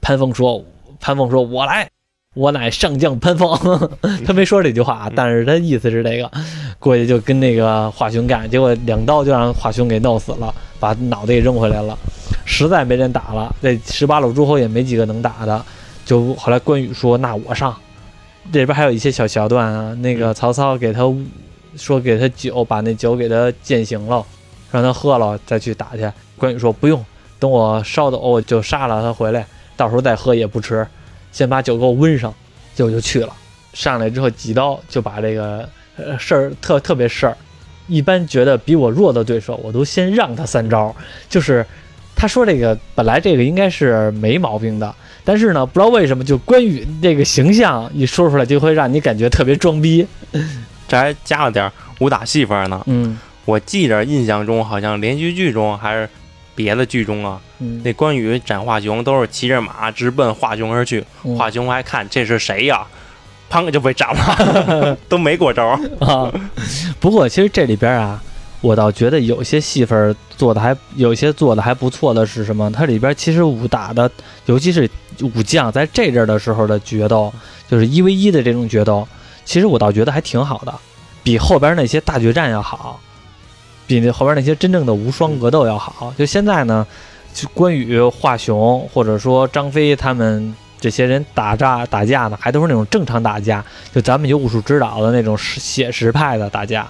[0.00, 0.64] 潘凤说，
[1.00, 1.88] 潘凤说，我来。
[2.34, 3.54] 我乃上将潘凤，
[4.24, 6.30] 他没说这句话啊，但是他意思是这个，
[6.78, 11.96] 过去就跟那个华雄干，结果两刀就让华雄给弄死了，把脑袋给扔回来了。
[12.44, 15.64] 实在没人打了，这十八路诸侯也没几个能打的，
[16.04, 17.72] 就后来关羽说：“那我上。”
[18.52, 21.02] 这边还有一些小桥段啊，那个曹操给他
[21.76, 24.26] 说给他酒，把那酒给他践行了，
[24.72, 26.10] 让他喝了再去打去。
[26.36, 27.02] 关羽说：“不用，
[27.38, 30.84] 等我烧的我就杀了他回来，到时候再喝也不迟。
[31.30, 32.34] 先把酒给我温上。”
[32.74, 33.30] 就就去了，
[33.74, 35.68] 上来之后几刀就把这个
[36.18, 37.36] 事儿特特别事儿。
[37.92, 40.94] 一般觉得比我弱的对手，我都先让他三招，
[41.28, 41.64] 就是。
[42.14, 50.06] 他说这个本来这个应该是没毛病的，但是呢，不知道为什么就关羽这个形象一说出来，就会让你感觉特别装逼。
[50.86, 52.80] 这还加了点武打戏份呢。
[52.86, 56.08] 嗯我记着印象中好像连续剧中还是
[56.54, 62.86] 别的剧中啊，嗯，那关羽斩华雄都是骑着马直奔华雄而去，嗯华雄还看这是谁呀，
[63.52, 65.78] 砰就被斩了， 都没过招。
[66.00, 66.32] 啊，
[66.98, 68.18] 不过其实这里边啊，
[68.62, 72.72] 我倒觉得有些戏份做的还有些做的还不错的是什么？
[72.72, 74.10] 它里边其实武打的，
[74.46, 74.88] 尤其是
[75.20, 77.30] 武将在这阵儿的时候的决斗，
[77.68, 79.06] 就是一 v 一的这种决斗，
[79.44, 80.72] 其实我倒觉得还挺好的，
[81.22, 82.98] 比后边那些大决战要好，
[83.86, 86.14] 比那后边那些真正的无双格斗要好。
[86.16, 86.86] 就现在呢，
[87.34, 90.54] 就关羽、华雄或者说张飞他们。
[90.82, 93.64] 这些人打架打架呢，还都是那种正常打架，
[93.94, 96.84] 就咱们有武术指导的那种写实派的打架，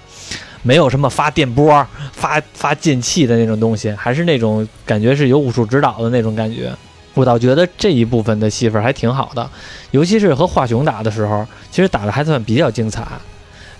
[0.62, 6.72] 没有什么发电波、发发剑气的那种东西，还是那种感觉是有武术指导的那种感觉。
[7.12, 9.50] 我倒觉得这一部分的戏份还挺好的，
[9.90, 13.07] 尤其是和华雄打的时候，其实打的还算比较精彩。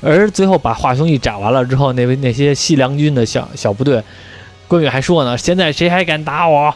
[0.03, 4.03] 而最后把华雄一斩完了之后，那位那些西凉军的小小部队，
[4.68, 6.75] 关羽还说呢：“现在谁还敢打我？”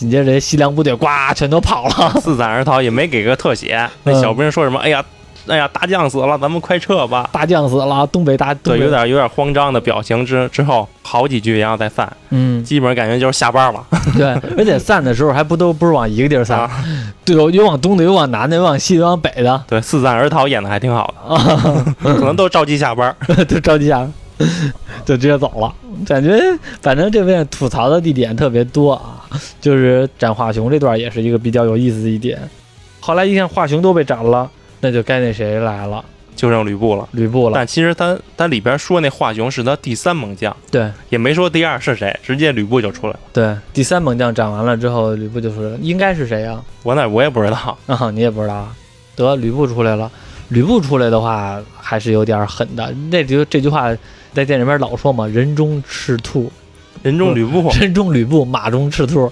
[0.00, 2.10] 紧接着这西凉部队呱全都跑了。
[2.22, 3.86] 四散而逃，也没给个特写。
[4.04, 4.78] 那小兵说什么？
[4.80, 5.04] 哎呀，
[5.46, 7.28] 哎呀，大将死了，咱们快撤吧。
[7.30, 13.84] 大将死了，东北大东对，有点有点慌张的表情之之后，好几句然后再散，嗯，基本上感觉就是下班了。
[14.16, 16.70] 对，而且散的时候还不都不是往一个地儿散，啊，
[17.22, 23.14] 对，有有往东的，有往南的，有往西的，有往北的对，四散而逃演的还挺好的，啊， 可能都着急下班。
[23.46, 24.12] 都着急下班，
[25.04, 25.74] 就直接走了。
[26.06, 26.40] 感觉
[26.80, 29.19] 反正这边吐槽的地点特别多啊，
[29.60, 32.38] 就是斩华雄这段也是一个比较有意思的一点。
[33.00, 36.04] 后来一看华雄都被斩了，那就该那谁来了，
[36.36, 37.08] 就剩吕布了。
[37.12, 37.54] 吕布了。
[37.54, 43.20] 但其实他他里边说那华雄是他第三猛将，对也没说第二是谁，直接吕布就出来了。
[43.32, 48.10] 对，第三猛将斩完了之后，吕布就说应该是谁呀、我那我也不知道， 啊？
[48.10, 48.76] 你也不知道啊？
[49.16, 50.10] 得吕布出来了，
[50.48, 52.90] 吕布出来的话还是有点狠的。
[53.10, 53.94] 那句这句话
[54.32, 56.50] 在电影里边老说嘛，“人中赤兔”，
[57.02, 59.30] 人中吕布， 人中吕布，马中赤兔，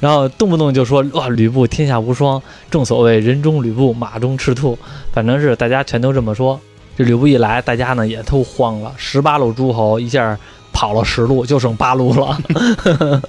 [0.00, 2.40] 然后动不动就说哇，吕布天下无双。
[2.70, 4.78] 正所谓人中吕布，马中赤兔，
[5.12, 6.58] 反正是大家全都这么说。
[6.96, 10.38] 这吕布一来，大家呢也都慌了，十八路诸侯一下
[10.72, 12.38] 跑了十路，就剩八路了。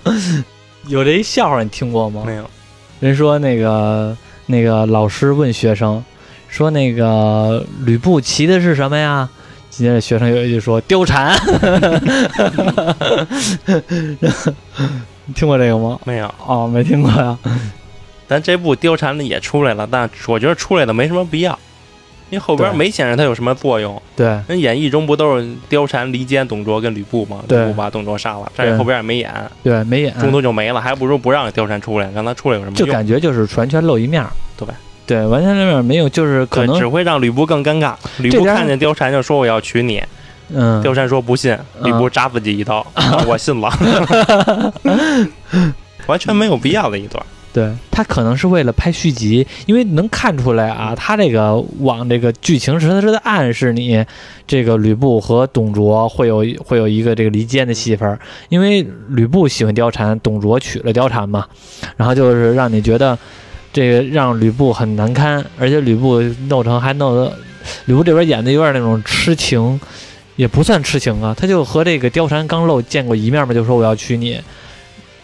[0.87, 2.23] 有这一笑话你听过吗？
[2.25, 2.49] 没有，
[2.99, 4.15] 人说那个
[4.47, 6.03] 那个老师问学生
[6.47, 9.29] 说那个吕布骑的是什么呀？
[9.79, 11.33] 紧接着学生有一句说貂蝉，
[15.25, 15.97] 你 听过这个吗？
[16.03, 16.29] 没有。
[16.45, 17.37] 哦，没听过呀。
[18.27, 21.57] 咱这部貂蝉的也出来了，但我觉得出来的没什么必要，
[22.29, 23.99] 因为后边没显示它有什么作用。
[24.17, 27.41] 对人演义中不都是貂蝉离间董卓跟吕布吗？
[27.47, 32.85] 吕布把董卓杀了，这对后边也没演，对，没演，中途就没了，还不如不让貂蝉出来，让他出来有什么用？
[32.85, 34.29] 就感觉就是完全露一面儿。
[35.09, 37.95] 对，完全那边没有，就是可能，只会让吕布更尴尬。
[38.19, 40.03] 吕布看见貂蝉就说我要娶你，
[40.53, 42.85] 嗯，貂蝉说不信，吕布扎自己一刀，
[43.25, 43.73] 我信了，
[46.05, 47.25] 完全没有必要的一段。
[47.51, 54.05] 对他可能是为了拍续集，因为能看出来啊，他这个往这个剧情是他是在暗示你，
[54.45, 58.19] 这个吕布和董卓会有会有一个这个离间的戏份儿，
[58.49, 61.47] 因为吕布喜欢貂蝉，董卓娶了貂蝉嘛，
[61.97, 63.17] 然后就是让你觉得
[63.71, 67.37] 这个让吕布很难堪，而且吕布弄成还弄得
[67.85, 69.79] 吕布这边演的有点那种痴情，
[70.35, 74.39] 也不算痴情啊，他就和这个貂蝉刚露见过一面嘛，就说我要娶你。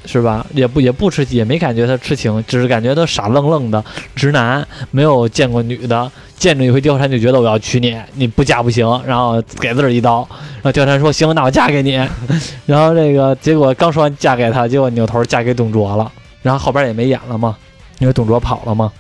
[0.08, 0.46] 是吧？
[0.54, 3.84] 也不也不痴，也没感觉他痴情，只是感觉他傻愣愣的
[4.16, 10.20] 直男，没有见过女的，见着一回貂蝉就觉得我要娶你，你不嫁不行，然后给自个儿一刀，
[10.62, 11.94] 然后貂蝉说行，那我嫁给你，
[12.68, 16.12] 然后这个结果刚说完嫁给他，结果扭头嫁给董卓了，
[16.44, 17.58] 然后后边也没演了嘛，
[18.00, 18.92] 因为董卓跑了嘛，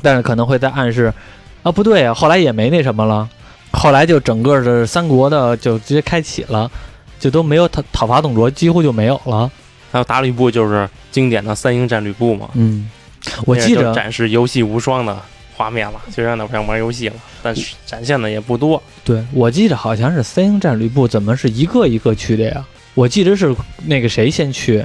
[0.00, 1.12] 但是可能会在暗示，
[1.62, 3.28] 啊不对啊，后来也没那什么了，
[3.72, 6.70] 后来就整个的三国的就直接开启了，
[7.18, 9.50] 就都没有讨讨伐董卓，几乎就没有了。
[9.90, 12.88] 还有打吕布就是经典的三英战吕布嘛，嗯，
[13.44, 15.16] 我记着那个就展示游戏无双的
[15.54, 18.82] 画面了，虽然那不想玩游戏了，但是展现的也不多。
[19.04, 22.64] 对，我记得好像是三英战吕布，怎么是一个一个去的呀？
[22.94, 24.84] 我记得是那个谁先去，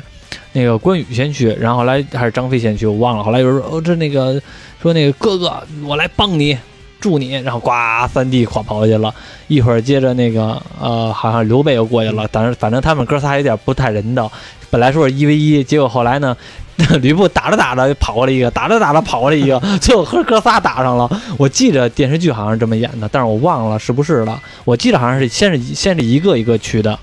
[0.54, 3.24] 那个关羽先去，然后来还是张飞先去，我忘了。
[3.24, 4.42] 后来有人说，哦，这那个
[4.82, 6.58] 说那个哥哥，我来帮你，
[7.00, 7.72] 助你，然后呱
[8.12, 9.14] 三弟垮跑过去了。
[9.48, 14.32] 一会儿接着那个呃，好像刘备又过去了，但是反正他们哥仨有点不太人道。
[14.70, 16.36] 本来说是一 v 一，结果后来呢，
[17.02, 21.10] 吕布打着打着跑过来一个，打着打着跑过来一个，最后和哥仨打上了。
[21.38, 24.42] 我记着电视剧好像是这么演的，但是我忘了是不是了。
[24.66, 27.00] 我记得好像是先是先是一个一个去的，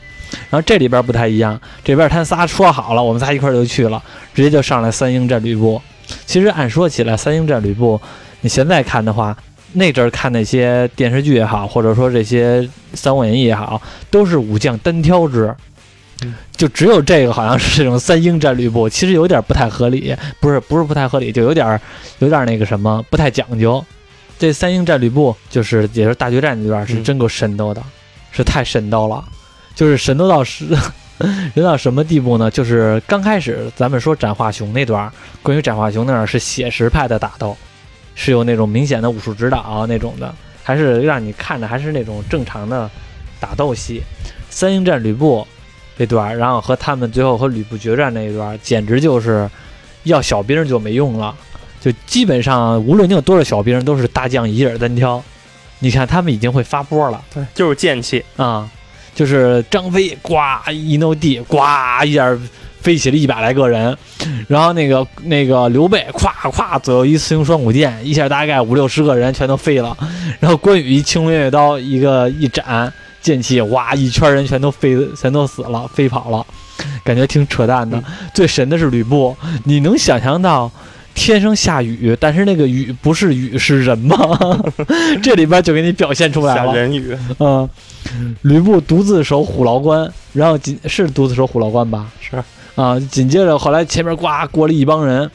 [0.51, 4.03] 然后这里边不太一样，这边他仨说好了，我们仨一块儿就去了，
[4.35, 5.81] 直接就上来三英战吕布。
[6.27, 8.01] 其实按说起来，三英战吕布，
[8.41, 9.37] 你现在看的话，
[9.73, 12.61] 那阵儿看那些电视剧也好，或者说这些
[12.95, 15.55] 《三国演义》也好，都是武将单挑制。
[16.57, 21.79] 就只有这个好像是这种三英战吕布，其实有点不太合理，不是不是不太合理，就有点
[22.21, 23.85] 有点那个什么不太讲究。
[24.39, 27.83] 这三英战吕布就是也是大决战那段是真够神斗的，
[28.31, 29.23] 是太神斗了，
[29.75, 30.67] 就是神都到是
[31.55, 32.51] 人 到什么地步呢？
[32.51, 35.11] 就是刚开始咱们说斩华雄那段，
[35.43, 37.57] 关于斩华雄那段是写实派的打斗，
[38.15, 42.91] 是有那种明显的武术指导那种的，还是让你看着还是那种正常的
[43.41, 44.03] 打斗戏。
[44.51, 45.47] 三英战吕布。
[45.97, 49.49] 这段，然后和他们最后和吕布决战那一段，简直就是
[50.03, 51.33] 要小兵就没用了，
[51.81, 55.23] 就基本上无论你有多少小兵，都是大将一人单挑。
[55.79, 58.69] 你看他们已经会发波了，对，就是剑气啊，
[59.14, 60.35] 就是张飞呱
[60.70, 61.59] 一弄地，呱
[62.05, 62.37] 一下
[62.81, 63.96] 飞起了一百来个人，
[64.48, 69.96] 然后那个那个刘备咵咵左右一雌雄双股剑，一下大概五六十个人全都飞了，
[70.40, 72.92] 然后关羽一青龙偃月刀一个一斩。
[73.24, 76.46] 剑气哇，一圈人全都飞，全都死了，飞跑了，
[77.03, 77.98] 感觉挺扯淡的。
[78.35, 80.70] 最神的是吕布，你能想象到
[81.14, 84.16] 天上下雨，但是那个雨不是雨是人吗？
[85.22, 86.66] 这里边就给你表现出来了。
[86.66, 87.68] 下人雨，嗯，
[88.42, 92.11] 吕布独自守虎牢关，然后紧是独自守虎牢关吧？
[92.20, 92.37] 是
[92.74, 95.31] 啊，紧接着后来前面呱过了一帮人，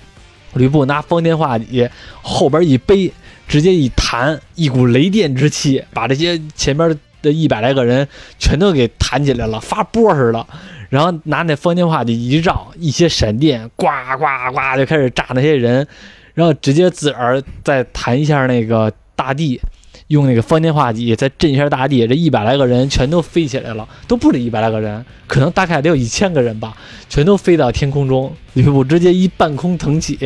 [0.53, 1.89] 吕布拿方天画戟
[2.21, 3.11] 后边一背，
[3.47, 6.97] 直接一弹，一股雷电之气把这些前面。
[7.21, 10.45] 的一百来个人全都给弹起来了，发波似的，
[10.89, 15.87] 然后拿那方天画戟一绕，一些闪电呱呱呱就开始炸那些人，
[16.33, 19.59] 然后直接自个儿再弹一下那个大地，
[20.07, 26.75] 用那个方天画戟再震一下大地，这一百来个人全都飞起来了，都不止一百来个人，可能大概得有一千个人吧，
[27.07, 30.17] 全都飞到天空中，吕布直接一半空腾起，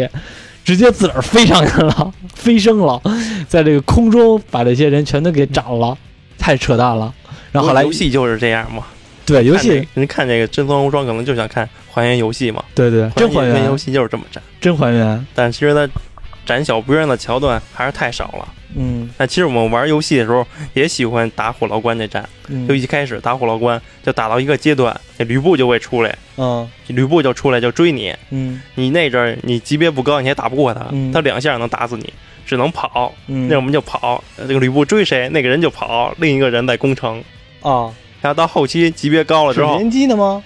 [0.63, 3.01] 直接自个儿飞上去了，飞升了，
[3.49, 5.97] 在这个空中把这些人全都给斩了。
[6.43, 7.13] 太扯淡了，
[7.53, 8.83] 然后后来游戏就是这样嘛。
[9.25, 12.61] 对，游戏人看这个《真三国无双》，可能就想看还原游戏嘛。
[12.75, 15.25] 对对，真还原游戏就是这么展，真还原。
[15.33, 15.87] 但其实它
[16.45, 18.47] 斩小兵的桥段还是太少了。
[18.75, 19.09] 嗯。
[19.17, 22.27] 但其实我们玩游戏的时候也喜欢打虎牢关这战，
[22.67, 26.13] 就一开始打虎牢关，就打到一个阶段，那吕布就会出来。
[26.35, 26.69] 嗯。
[26.87, 28.13] 吕布就出来就追你。
[28.31, 28.61] 嗯。
[28.75, 32.11] 你那阵儿你级别不高，你也打不过他，他两下能打死你。
[32.45, 34.23] 只能跑，那我们就跑。
[34.37, 37.23] 这个吕布追谁，那个人就跑，另一个人在攻城。
[37.61, 40.43] 啊，然后到后期级别高了之后，联机的吗？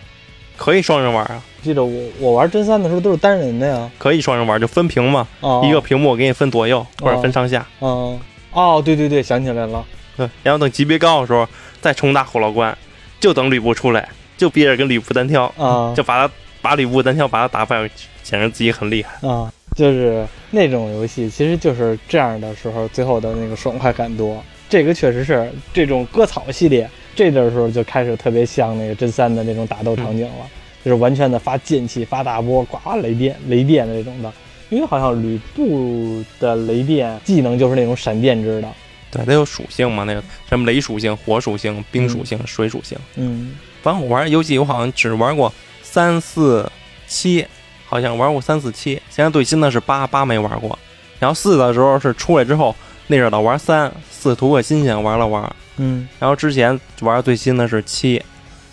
[0.55, 1.43] 可以双人玩啊。
[1.61, 3.89] 记得我我玩真三的时候都是单人的呀。
[3.97, 5.27] 可以双人玩，就分屏嘛，
[5.63, 7.65] 一个屏幕给你分左右或者分上下。
[7.81, 8.19] 嗯，
[8.51, 9.85] 哦，对对对，想起来了。
[10.15, 11.47] 对，然后等级别高的时候
[11.79, 12.75] 再重打虎牢关，
[13.19, 17.89] 就等吕布出来，就憋着跟吕布单挑，啊，就把他把吕布单挑把他打败，
[18.23, 19.51] 显示自己很厉害啊。
[19.77, 24.43] 就是那种游戏，其实就是这样的时候，最后的那个爽快感多。
[24.67, 30.49] 这个确实是这种割草系列，这阵儿时候就开始特别像那个真三的那种打斗场景了，
[30.83, 34.33] 就是完全的发剑气、发大波、呱呱雷电、雷电的这种的。
[34.69, 38.67] 因为好像吕布的雷电技能就是那种闪电制的，
[39.09, 42.97] 对，它有属性嘛，那个什么雷属性、火属性、冰属性、水属性。
[43.15, 46.69] 嗯反正我玩游戏，我好像只玩过三四
[47.07, 47.45] 七，
[47.87, 49.01] 好像玩过三四七。
[49.09, 50.77] 现在最新的是八，八没玩过。
[51.19, 52.75] 然后四的时候是出来之后，
[53.07, 55.51] 那阵儿老玩三，四图个新鲜玩了玩。
[55.77, 58.21] 嗯然后之前玩最新的是七，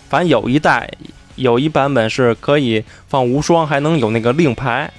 [0.09, 0.89] 反正有一代
[1.35, 4.91] 有一版本是可以放无双，还能有那个令牌，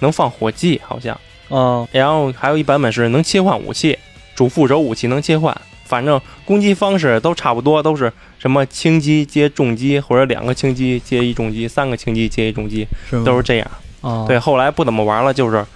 [0.00, 1.18] 能放火计好像。
[1.48, 3.98] 啊然后还有一版本是能切换武器，
[4.34, 8.12] 主副手武器能切换，反正攻击方式都差不多，都是
[8.46, 13.24] 什么轻击接重击，或者两个轻击接一重击，三个轻击接一重击，是？
[13.24, 13.68] 都是这样。
[14.02, 15.66] 啊，对，，后来不怎么玩了，就是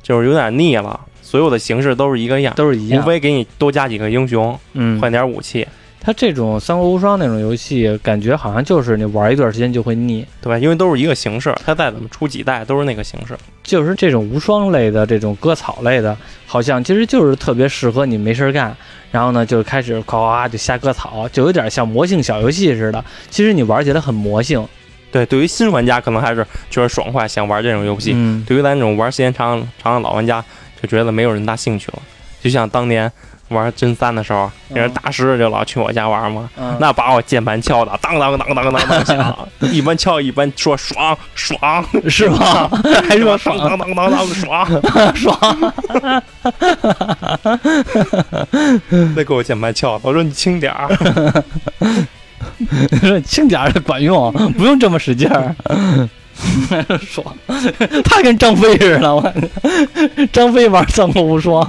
[0.00, 3.04] 就是有点腻了，所有的形式都是一个样，无都是一样。
[3.04, 5.66] 非给你多加几个英雄，嗯，换点武器，
[6.04, 10.24] 它这种《三国无双》那种游戏，感觉好像就是你玩一段时间就会腻。
[10.42, 10.58] 对吧？
[10.58, 13.34] 因为都是一个形式，它再怎么出几代都是那个形式。
[13.62, 16.14] 就是这种无双类的、这种割草类的，
[16.46, 18.76] 好像其实就是特别适合你没事儿干，
[19.10, 23.02] 然后呢就开始夸夸就瞎割草，就有点像魔性小游戏似的。
[23.30, 24.62] 其实你玩起来很魔性。
[25.10, 28.12] 对，对于新玩家可能还是觉得爽快，想玩这种游戏。
[28.14, 30.44] 嗯，对于咱这种玩时间长长的老玩家，
[30.82, 32.02] 就觉得没有人大兴趣了。
[32.42, 33.10] 就像当年
[33.54, 42.68] 玩真三的时候，那人大师就老去我家玩嘛，嗯那把我键盘敲的当当当当当当响，一般敲一般说爽爽，是吗？
[43.08, 44.82] 还说当爽当当当当爽，
[45.14, 45.72] 爽，
[49.14, 51.44] 那给我键盘敲的，我说你轻点儿。
[53.00, 55.54] 说轻点儿的管用，不用这么使劲儿。
[57.00, 57.24] 爽，
[58.04, 59.32] 他跟张飞似的，我
[60.30, 61.64] 张飞玩三国无双。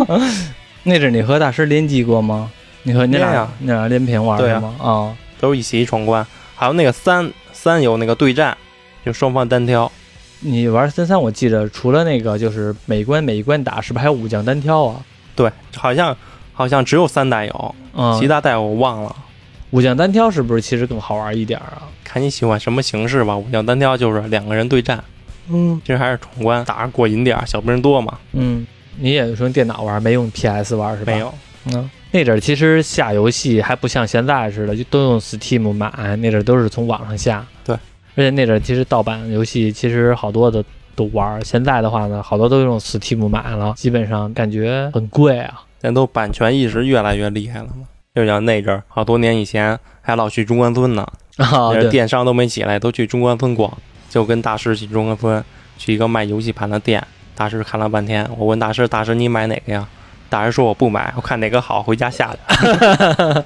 [0.88, 2.50] 那阵你和大师联机过吗？
[2.84, 4.76] 你和你俩你俩连屏玩对吗？
[4.80, 8.56] 啊，都是一起闯关，还有那个三三有那个对战，
[9.04, 9.92] 就双方单挑。
[10.42, 15.04] 你玩三三，我记得除了那个就是每关每一关打，是不是还有武将单挑啊？
[15.36, 16.16] 对，好像
[16.54, 19.16] 好像只有三代有，嗯，其他代我忘了。
[19.72, 21.90] 武将单挑是不是其实更好玩一点啊？
[22.04, 23.36] 看你喜欢什么形式吧。
[23.36, 25.04] 武将单挑就是两个人对战，
[25.50, 28.18] 嗯其实还是闯关，打着过瘾点儿，小兵多嘛。
[28.34, 28.68] 嗯，
[29.00, 31.12] 你也是用电脑玩，没用 PS 玩是吧？
[31.12, 31.34] 没有，
[31.74, 37.46] 嗯，那阵儿其实下游戏还不像现在似的，就都用 Steam 买，那阵儿都是从网上下。
[37.64, 37.76] 对，
[38.16, 40.64] 而且那阵儿其实盗版游戏其实好多的
[40.96, 45.62] 都玩，现在的话呢，好多都用 Steam 买了，基本上感觉很贵啊。
[45.82, 47.88] 现在都版权意识越来越厉害了嘛。
[48.16, 51.06] 就像那阵儿，好多年以前还老去中关村呢，
[51.38, 53.72] 啊，电商都没起来，都去中关村逛，
[54.10, 55.44] 就跟大师去中关村，
[55.78, 57.06] 去一个卖游戏盘的店。
[57.36, 59.88] 大师看了半天，我问大师：“大师你买哪个呀？”
[60.30, 63.46] 大师说：“我不买，我看哪个好，回家下的。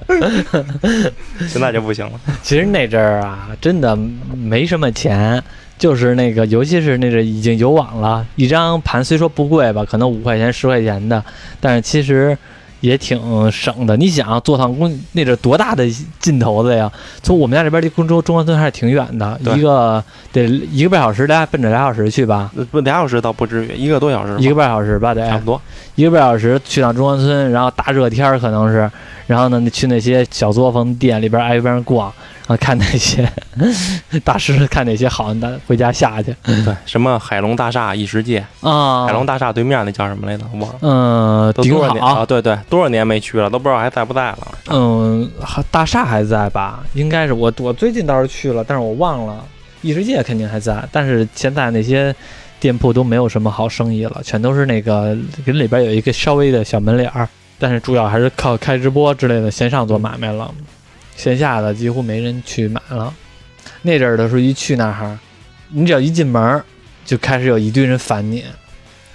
[1.48, 2.12] 现在就不行了。
[2.42, 5.42] 其实那阵儿啊，真的没什么钱。
[5.78, 11.24] 就是那个，尤其是那阵已经有网了，一张盘虽说不贵吧，可能五块钱、十块钱的，
[11.58, 12.36] 但是其实
[12.80, 13.96] 也挺省的。
[13.96, 15.88] 你想坐趟公那得多大的
[16.18, 16.90] 劲头子呀？
[17.22, 25.60] 从我们家这边离公州中关村还是挺远的，一个得一个半小时，俩奔着俩小时去吧，呃不，俩小时倒不至于，一个多小时，一个半小时吧，得差不多。
[26.00, 28.90] 一个半小时去趟中关村，然后大热天儿可能是，
[29.26, 32.06] 然后呢去那些小作坊店里边挨一边逛，
[32.46, 33.30] 然后看那些
[34.24, 39.04] 大师看哪些好的，回家下去对，什么海龙大厦异世界，啊。
[39.04, 40.44] 海龙大厦对面那叫什么来着？
[40.54, 40.78] 忘了。
[40.80, 42.24] 嗯，多少年啊？
[42.24, 44.48] 对对，多少年没去了，都不知道还在不在了。
[44.70, 46.80] 嗯，还大厦还在吧？
[46.94, 49.44] 应该是我我最近倒是去了，但是我忘了。
[49.82, 52.14] 异世界肯定还在，但是现在那些
[52.60, 57.26] 店铺都没有什么好生意了，全都是那个跟里边有一个稍微的小门脸儿，
[57.58, 60.52] 但是主要还是靠开直播之类的线上做买卖了，
[61.16, 63.12] 线下的几乎没人去买了。
[63.82, 65.18] 那阵儿的时候一去那儿，
[65.70, 66.62] 你只要一进门儿，
[67.04, 68.44] 就开始有一堆人烦你，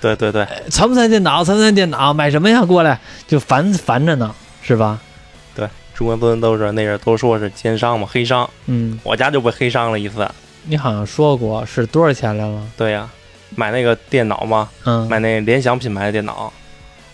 [0.01, 1.43] 对对对，参不参电脑？
[1.43, 2.11] 参不参电脑？
[2.11, 2.65] 买什么呀？
[2.65, 4.99] 过来就烦烦着呢，是吧？
[5.55, 8.49] 对中关村都是那阵都说是奸商嘛，黑商。
[8.65, 10.27] 嗯，我家就被黑商了一次。
[10.65, 12.61] 你好像说过是多少钱来了？
[12.75, 13.07] 对呀、
[13.55, 16.51] 买那个电脑吗，嗯，买那联想品牌的电脑。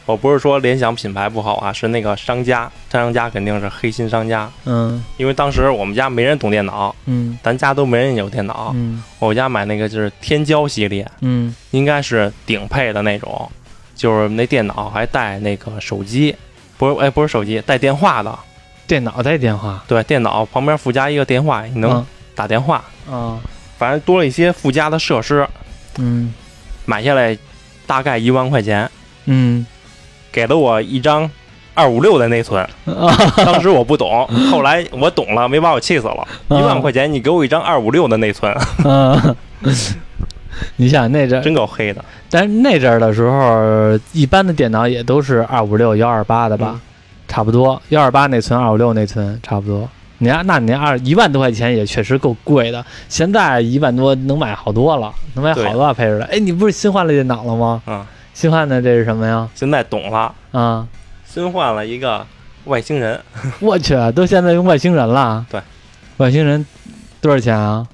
[0.07, 4.51] 我不是说联想品牌不好啊，是那个商家，商家肯定是黑心商家。
[4.65, 5.01] 嗯。
[5.15, 7.37] 因为当时我们家没人懂电脑，嗯。
[7.43, 8.71] 咱家都没人有电脑。
[8.75, 9.01] 嗯。
[9.19, 11.55] 我家买那个就是天骄系列，嗯。
[11.69, 13.49] 应该是顶配的那种，
[13.95, 16.35] 就是那电脑还带那个手机，
[16.77, 18.37] 不是哎不是手机，带电话的。
[18.87, 22.05] 电脑带电话，对，电脑旁边附加一个电话，你能嗯。
[22.35, 23.39] 打电话，啊
[23.77, 25.47] 反正多了一些附加的设施。
[25.97, 26.33] 嗯。
[26.85, 27.37] 买下来
[27.85, 28.89] 大概一万块钱，
[29.25, 29.65] 嗯。
[30.31, 31.29] 给了我一张
[31.73, 32.63] 二五六的内存。
[32.85, 33.15] 啊
[33.45, 36.27] 当时我不懂，后来我懂了，没把我气死了。
[36.49, 39.35] 一万块钱，你给我一张二五六的内存，嗯，
[40.77, 42.03] 你想那阵儿，真够黑的。
[42.29, 46.81] 但是那阵儿的时候，一般的电脑也都是二五六幺二八的吧，嗯。
[47.27, 47.81] 差不多。
[47.89, 49.89] 幺二八内存，二五六内存，差不多。
[50.23, 52.85] 你看，那你二一万多块钱也确实够贵的。
[53.09, 56.25] 现在一万多能买好多了，能买好多配置的。
[56.25, 57.81] 哎，你不是新换了电脑了吗？
[57.87, 59.49] 嗯，新换的这是什么呀？
[59.55, 60.87] 现在懂了，啊，
[61.25, 62.23] 新换了一个
[62.65, 63.19] 外星人，
[63.59, 65.43] 我去，都现在用外星人了。
[65.49, 65.59] 对，
[66.17, 66.63] 外星人
[67.19, 67.87] 多少钱啊？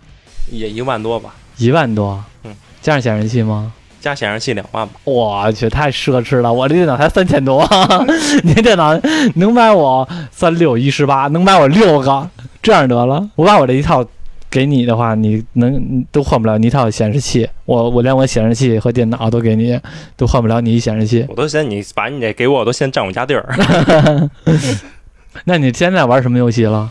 [0.51, 2.21] 也一万多吧，一万多。
[2.43, 3.71] 嗯，加上显示器吗？
[4.00, 4.93] 加显示器两万吧。
[5.04, 6.52] 我去，太奢侈了！
[6.52, 7.68] 我这电脑才三千多，
[8.43, 8.98] 你这电脑
[9.36, 12.30] 能买我三六一十八，能买我六个，
[12.62, 13.30] 这样得了。
[13.36, 14.06] 我把我这一套
[14.50, 19.80] 给你的话，你能都换不了你一套显示器，我我连我显示器和电脑都给你，
[20.16, 21.26] 都换不了你一显示器。
[21.28, 24.30] 我都嫌你把你这给我，我都嫌占我家地儿。
[25.45, 26.89] 那你现在玩什么游戏了？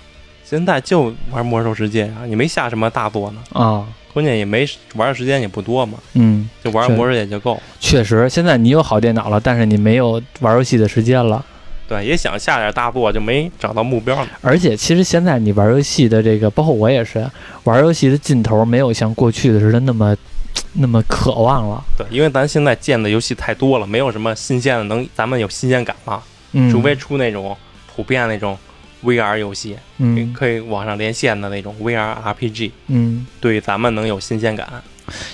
[0.49, 7.61] 现在就玩魔兽世界啊，你没下什么大作呢，啊，关键也没玩的时间也不多嘛，嗯，就玩魔兽世界就够。
[7.81, 11.45] 确实，现在你有好电脑了，但是你没有玩游戏的时间了。
[11.89, 14.31] 对，也想下点大作，就没找到目标呢。
[14.41, 17.29] 而且，其实现在你玩游戏的这个，包括我也是，
[17.65, 20.17] 玩游戏的劲头没有像过去的似的那么
[20.75, 21.83] 那么渴望了。
[21.99, 26.23] 对，因为咱现在见的游戏太多了，没有什么新鲜的能咱们有新鲜感了，
[26.53, 27.57] 嗯，除非出那种
[27.93, 28.57] 普遍那种
[29.05, 34.83] VR 游戏，嗯可以网上连线的那种 VR RPG，嗯，对咱们能有新鲜感。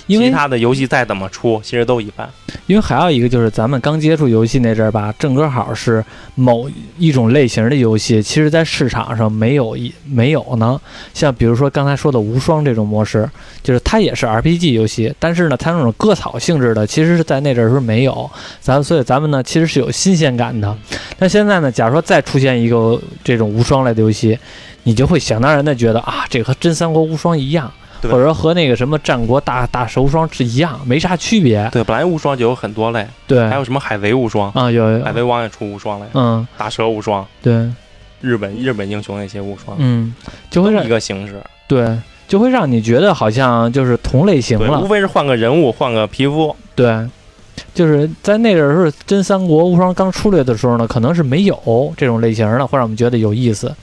[0.07, 2.29] 因为其他的游戏再怎么出，其实都一般。
[2.67, 6.03] 因为还有一个就是咱们刚接触游戏那阵儿吧，正正好是
[6.35, 10.79] 某一种类型的游戏，其实在市场上没有一没有呢。
[11.13, 13.29] 像比如说刚才说的无双这种模式，
[13.61, 18.29] 就是它也是 RPG 游戏，但是呢，它那种割草性质的，其实是在那阵儿时候没有。
[18.61, 20.75] 咱所以咱们呢，其实是有新鲜感的。
[21.17, 24.37] 但现在呢，假如说再出现一个这种无双类的游戏，
[24.83, 27.71] 你就会想当然的觉得啊，这和真三国无双一样。
[28.03, 31.67] 对或者说和那个什么战国大大蛇无双是一样，没啥区别。
[31.71, 37.69] 对，本来无双就有很多类，对，还有什么海贼无双，啊，有有海贼王也出无双了呀，嗯，大蛇无双，对，
[38.21, 40.13] 日本日本英雄那些无双，嗯，
[40.49, 41.41] 就会让一个形式。
[41.67, 41.97] 对，
[42.27, 46.55] 就会让你觉得好像就是同类型了，无，非是换个人物，换个皮肤。
[46.75, 47.07] 对，
[47.73, 53.73] 就是在那阵儿时候，真三国无双刚出来的时候呢，可能是没有这种类型的，会让我们觉得有意思。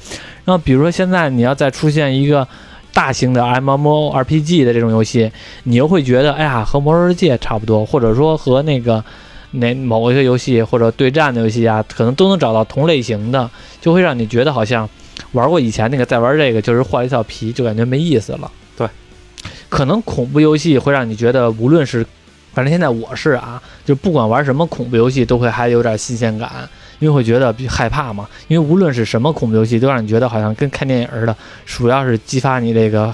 [0.44, 2.46] 然后比如说现在你要再出现一个
[2.92, 5.30] 大型的 MMORPG 的这种游戏，
[5.64, 9.04] 你又会觉得，哎呀，和魔兽世界差不多，或者说和那个。
[9.52, 14.88] 那某一个游戏或者对战的游戏啊，可能都能找到同类型的，就会让你觉得好像
[15.32, 18.48] 玩过以前那个，再玩这个就是换一套皮，就感觉没意思了。
[18.76, 18.86] 对，
[19.68, 22.06] 可能恐怖游戏会让你觉得，无论是，
[22.54, 26.48] 反正现在我是啊，就不管玩什么恐怖游戏，都会还有点新鲜感，
[27.00, 28.28] 因为会觉得害怕嘛。
[28.46, 31.36] 因为无论是什么恐怖游戏，都让你觉得好像跟看电影似的，
[31.66, 33.12] 主要是激发你这个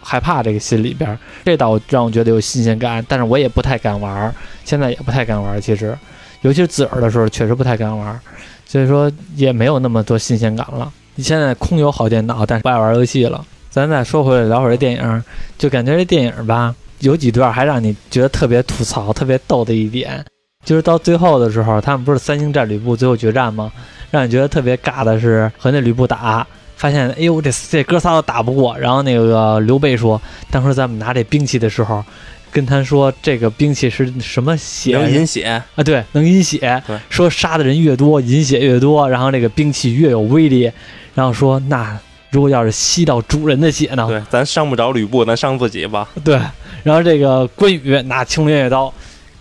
[0.00, 3.04] 害怕这个心里边，这倒让我觉得有新鲜感。
[3.08, 4.34] 但是我也不太敢玩，
[4.64, 5.60] 现在也不太敢玩。
[5.60, 5.96] 其实，
[6.42, 8.20] 尤其是自个儿的时候，确实不太敢玩，
[8.66, 10.92] 所以说也没有那么多新鲜感了。
[11.14, 13.44] 你现在空有好电脑，但是不爱玩游戏了。
[13.70, 15.24] 咱再说回来聊会儿这电影，
[15.58, 20.24] 就感觉这电影吧，有几段还让你觉得特别吐槽、特别逗的一点，
[20.64, 23.72] 就是到最后的时候，他们不是三星战吕布最后决战吗？
[24.10, 26.46] 让你觉得特别尬的是和那吕布打，
[26.76, 32.02] 发现哎呦这这哥仨都打不过，然后那个刘备说，当时咱们拿这兵器的时候，
[32.50, 35.44] 跟他说这个兵器是什么血能饮血，
[35.74, 36.98] 啊，对，能饮血对。
[37.10, 40.70] 说杀的人越多，饮血越多，然后这个兵器越有威力。
[41.14, 41.98] 然后说，那
[42.30, 44.06] 如果要是吸到主人的血呢？
[44.06, 46.08] 对，咱伤不着吕布，咱伤自己吧。
[46.24, 46.38] 对。
[46.82, 48.92] 然后这个关羽拿青龙偃月刀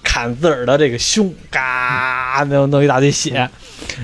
[0.08, 3.50] 砍自个儿的这个胸，嘎，弄弄一大堆血。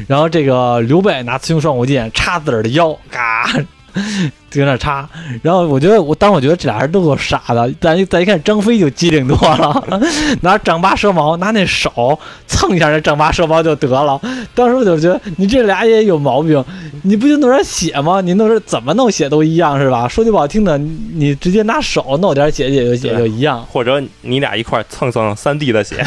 [0.05, 3.49] 然后这个刘备拿雌雄双股剑插自个儿的腰，嘎。
[4.49, 5.07] 就在那插，
[5.41, 9.83] 然后我觉得我当时我觉得这俩人都够傻的，但再一看张飞就机灵多了，
[10.41, 14.19] 拿丈八蛇矛，拿那手蹭一下那丈八蛇矛就得了。
[14.53, 16.63] 当时我就觉得你这俩也有毛病，
[17.01, 18.21] 你不就弄点血吗？
[18.21, 20.07] 你弄点怎么弄血都一样是吧？
[20.07, 23.65] 说句不好听的，你你直接拿手弄点血也就血就一样。
[23.71, 26.05] 或者你俩一块蹭蹭三弟的血，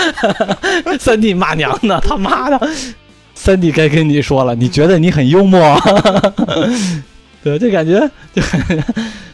[0.98, 2.68] 三弟骂娘呢，他妈的！
[3.48, 5.58] 三弟该跟你说了，你觉得你很幽默，
[7.42, 7.98] 对，就感觉
[8.34, 8.42] 就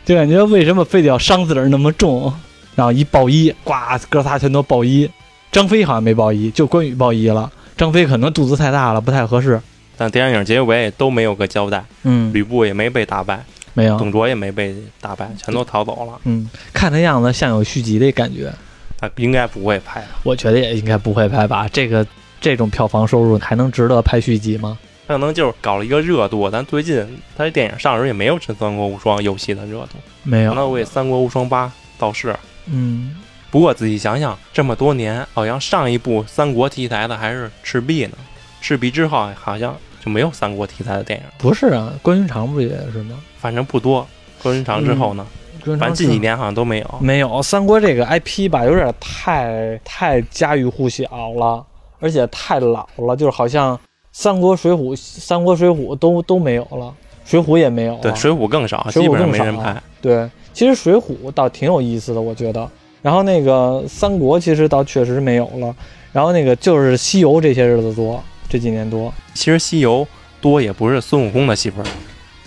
[0.05, 2.33] 就感觉为什么非得要伤自个儿那么重？
[2.77, 3.73] 然后一爆一，呱，
[4.09, 5.11] 哥仨全都爆一。
[5.51, 7.51] 张飞好像没爆一，就关羽爆一了。
[7.77, 9.61] 张飞可能肚子太大了，不太合适。
[9.97, 13.99] 但电影结尾都没有个交代，嗯，吕布也没被打败，没有。
[13.99, 16.12] 董卓也没被打败，全都逃走了。
[16.23, 18.53] 嗯，看那样子像有续集的感觉。
[18.97, 20.05] 他应该不会拍。
[20.23, 21.67] 我觉得也应该不会拍吧。
[21.73, 22.07] 这个
[22.45, 24.76] 这种票房收入还能值得拍续集吗？
[25.09, 27.03] 他可能就是搞了一个热度，但最近
[27.34, 30.53] 他这电影上时候也没有《真三国无双》游戏的热度，没有。
[30.53, 31.66] 那为《三国无双八》
[31.99, 32.36] 造势。
[32.66, 33.16] 嗯，
[33.51, 38.18] 不过仔细想想，这么多年，好像上一部三国题材的还是《赤壁》呢。
[38.61, 39.74] 赤壁之后好像
[40.05, 41.24] 就没有三国题材的电影。
[41.38, 43.18] 不是啊，关云长不也是吗？
[43.38, 44.07] 反正不多。
[44.42, 45.26] 关云长之后呢？
[45.64, 46.95] 反正近几年好像都没有。
[47.01, 51.05] 没有三国这个 IP 吧，有点太太家喻户晓
[51.38, 51.64] 了，
[52.05, 53.81] 而且太老了，就是好像
[54.13, 56.95] 三国、水浒、三国、水浒都都没有了，
[57.25, 58.01] 水浒也没有了。
[58.03, 59.83] 对，水浒更少，基本上没人拍。
[60.03, 62.71] 对，其实水浒倒挺有意思的，我觉得。
[63.01, 65.75] 然后那个三国其实倒确实没有了，
[66.13, 68.23] 然后那个就是西游这些日子多。
[68.47, 70.07] 这几年多，其实西游
[70.43, 71.85] 多也不是孙悟空的戏份，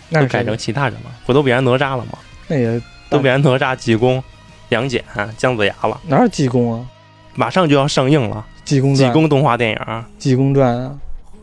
[0.10, 2.20] 那改成其他人了，不都变成哪吒了吗？
[2.48, 2.80] 那也
[3.10, 4.24] 都变成哪吒、济公、
[4.70, 5.04] 杨戬、
[5.36, 6.00] 姜子牙了。
[6.06, 6.86] 哪有济公啊？
[7.34, 10.92] 马上就要上映了，济公济公动画电影，济公传啊，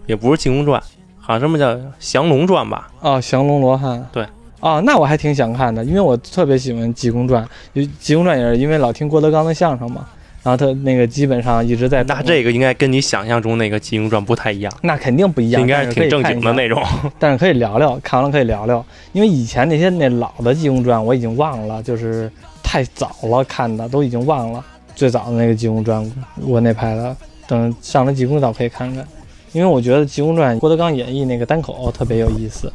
[0.07, 0.79] 也不是济公传，
[1.19, 2.91] 好像什么叫降龙传吧？
[3.01, 4.07] 哦，降龙罗汉。
[4.13, 4.27] 对，
[4.61, 7.43] 哦，那我还挺想看的，因为我特别喜欢济公传，
[7.99, 10.07] 济公传也是因为老听郭德纲的相声嘛。
[10.43, 16.83] 然后他那个基本上一直在，那这个应该跟你想象中那个《济公传》不太一样，那肯定不一样，应该是挺正经的那种。
[17.19, 22.31] 但是可以聊聊，看完了可以聊聊，因为以前那些那老的《济公传》我已经忘了，就是
[22.63, 24.63] 太早了看的，都已经忘了。
[24.95, 26.05] 最早的那个《济公传》，
[26.47, 27.17] 我那拍的，
[27.47, 29.07] 等上了《济公》倒可以看看，
[29.53, 32.73] 因为我觉得《济公传》郭德纲演绎那个单口特别有意思。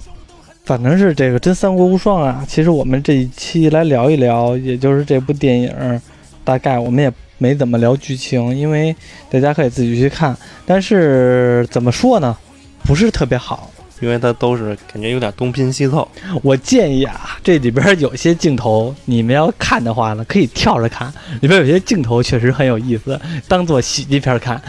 [0.66, 6.02] 反正是这个真三国无双啊，其实我们这一期来聊一聊，也就是这部电影，
[6.44, 7.12] 大概我们也。
[7.42, 8.94] 没怎么聊剧情，因为
[9.30, 10.36] 大家可以自己去看。
[10.66, 12.38] 但是怎么说呢，
[12.84, 16.08] 不是特别好，因为它都是感觉有点东拼西凑。
[16.42, 21.12] 我建议啊，这里边有些镜头，你们要看的话呢，可以跳着看。
[21.42, 24.62] 里边有些镜头确实很有意思，当做喜剧片看。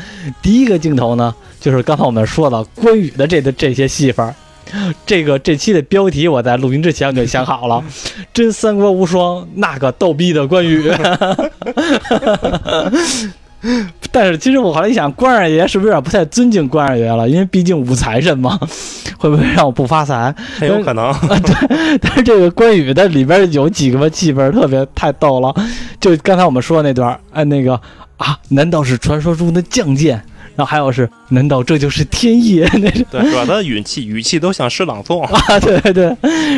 [0.43, 4.35] 第一个镜头呢，就是刚才我们说的关羽的这的这些戏份。
[5.05, 7.83] 这个这期的标题我在录音之前我就想好了，
[8.33, 10.89] 真三国无双，那个逗逼的关羽。
[14.13, 17.29] 但是其实我后来一想，关二爷是不是有点不太尊敬关二爷了？
[17.29, 18.59] 因为毕竟武财神嘛，
[19.19, 20.35] 会不会让我不发财？
[20.59, 21.13] 很有可能。
[21.29, 25.55] 对，但是这个关羽的里边有几个气氛特别太逗了，
[26.01, 27.81] 就刚才我们说的那段，哎，那个
[28.17, 30.21] 啊，难道是传说中的将剑？
[30.57, 32.61] 然后还有是，难道这就是天意？
[32.75, 35.59] 那是对，主要他的语气语气都像诗朗诵啊！
[35.61, 36.15] 对对。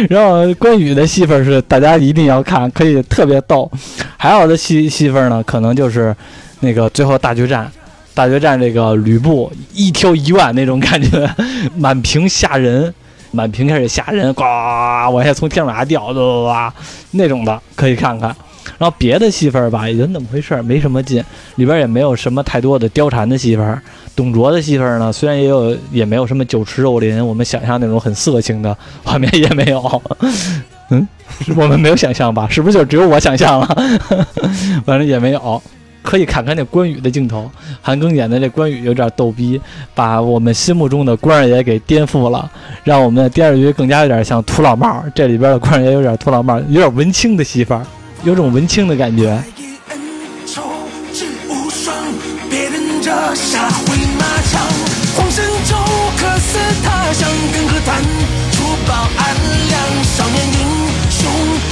[0.09, 3.71] 然后关羽的戏份是大家一定要看，可以特别逗。
[4.17, 6.17] 还有的戏戏份呢，可能就是
[6.63, 7.71] 那个最后大决战，
[8.15, 11.29] 大决战这个吕布一挑一万那种感觉，
[11.77, 12.95] 满屏吓人，
[13.33, 16.07] 满屏开始吓人，呱往下从天往下掉，
[16.45, 16.73] 哇
[17.11, 18.35] 那种的可以看看。
[18.79, 21.23] 然后别的戏份吧，也就那么回事儿，没什么劲，
[21.57, 23.83] 里边也没有什么太多的貂蝉的戏份。
[24.15, 30.03] 董卓的戏份呢，虽然也有，也没有什么酒池肉林，我们想象那种很色情的 画面也没有。
[30.91, 31.07] 嗯，
[31.57, 32.47] 我们没有想象吧？
[32.49, 33.67] 是不是就只有我想象了？
[34.85, 35.61] 反正也没有。
[36.03, 37.51] 可以看看那关羽的镜头，
[37.81, 39.61] 韩庚演的这关羽有点逗逼，
[39.95, 42.51] 把我们心目中的关二爷给颠覆了，
[42.85, 45.03] 让我们的电视剧更加有点像土老帽。
[45.15, 47.81] 这里边的关二爷有点土老帽，有点文青的戏份。
[48.25, 49.43] 有种文青的感觉。
[60.05, 60.59] 少年英
[61.11, 61.31] 雄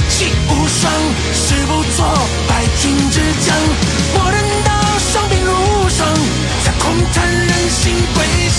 [0.09, 0.91] 气无双，
[1.31, 2.40] 誓不做。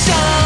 [0.05, 0.42] sun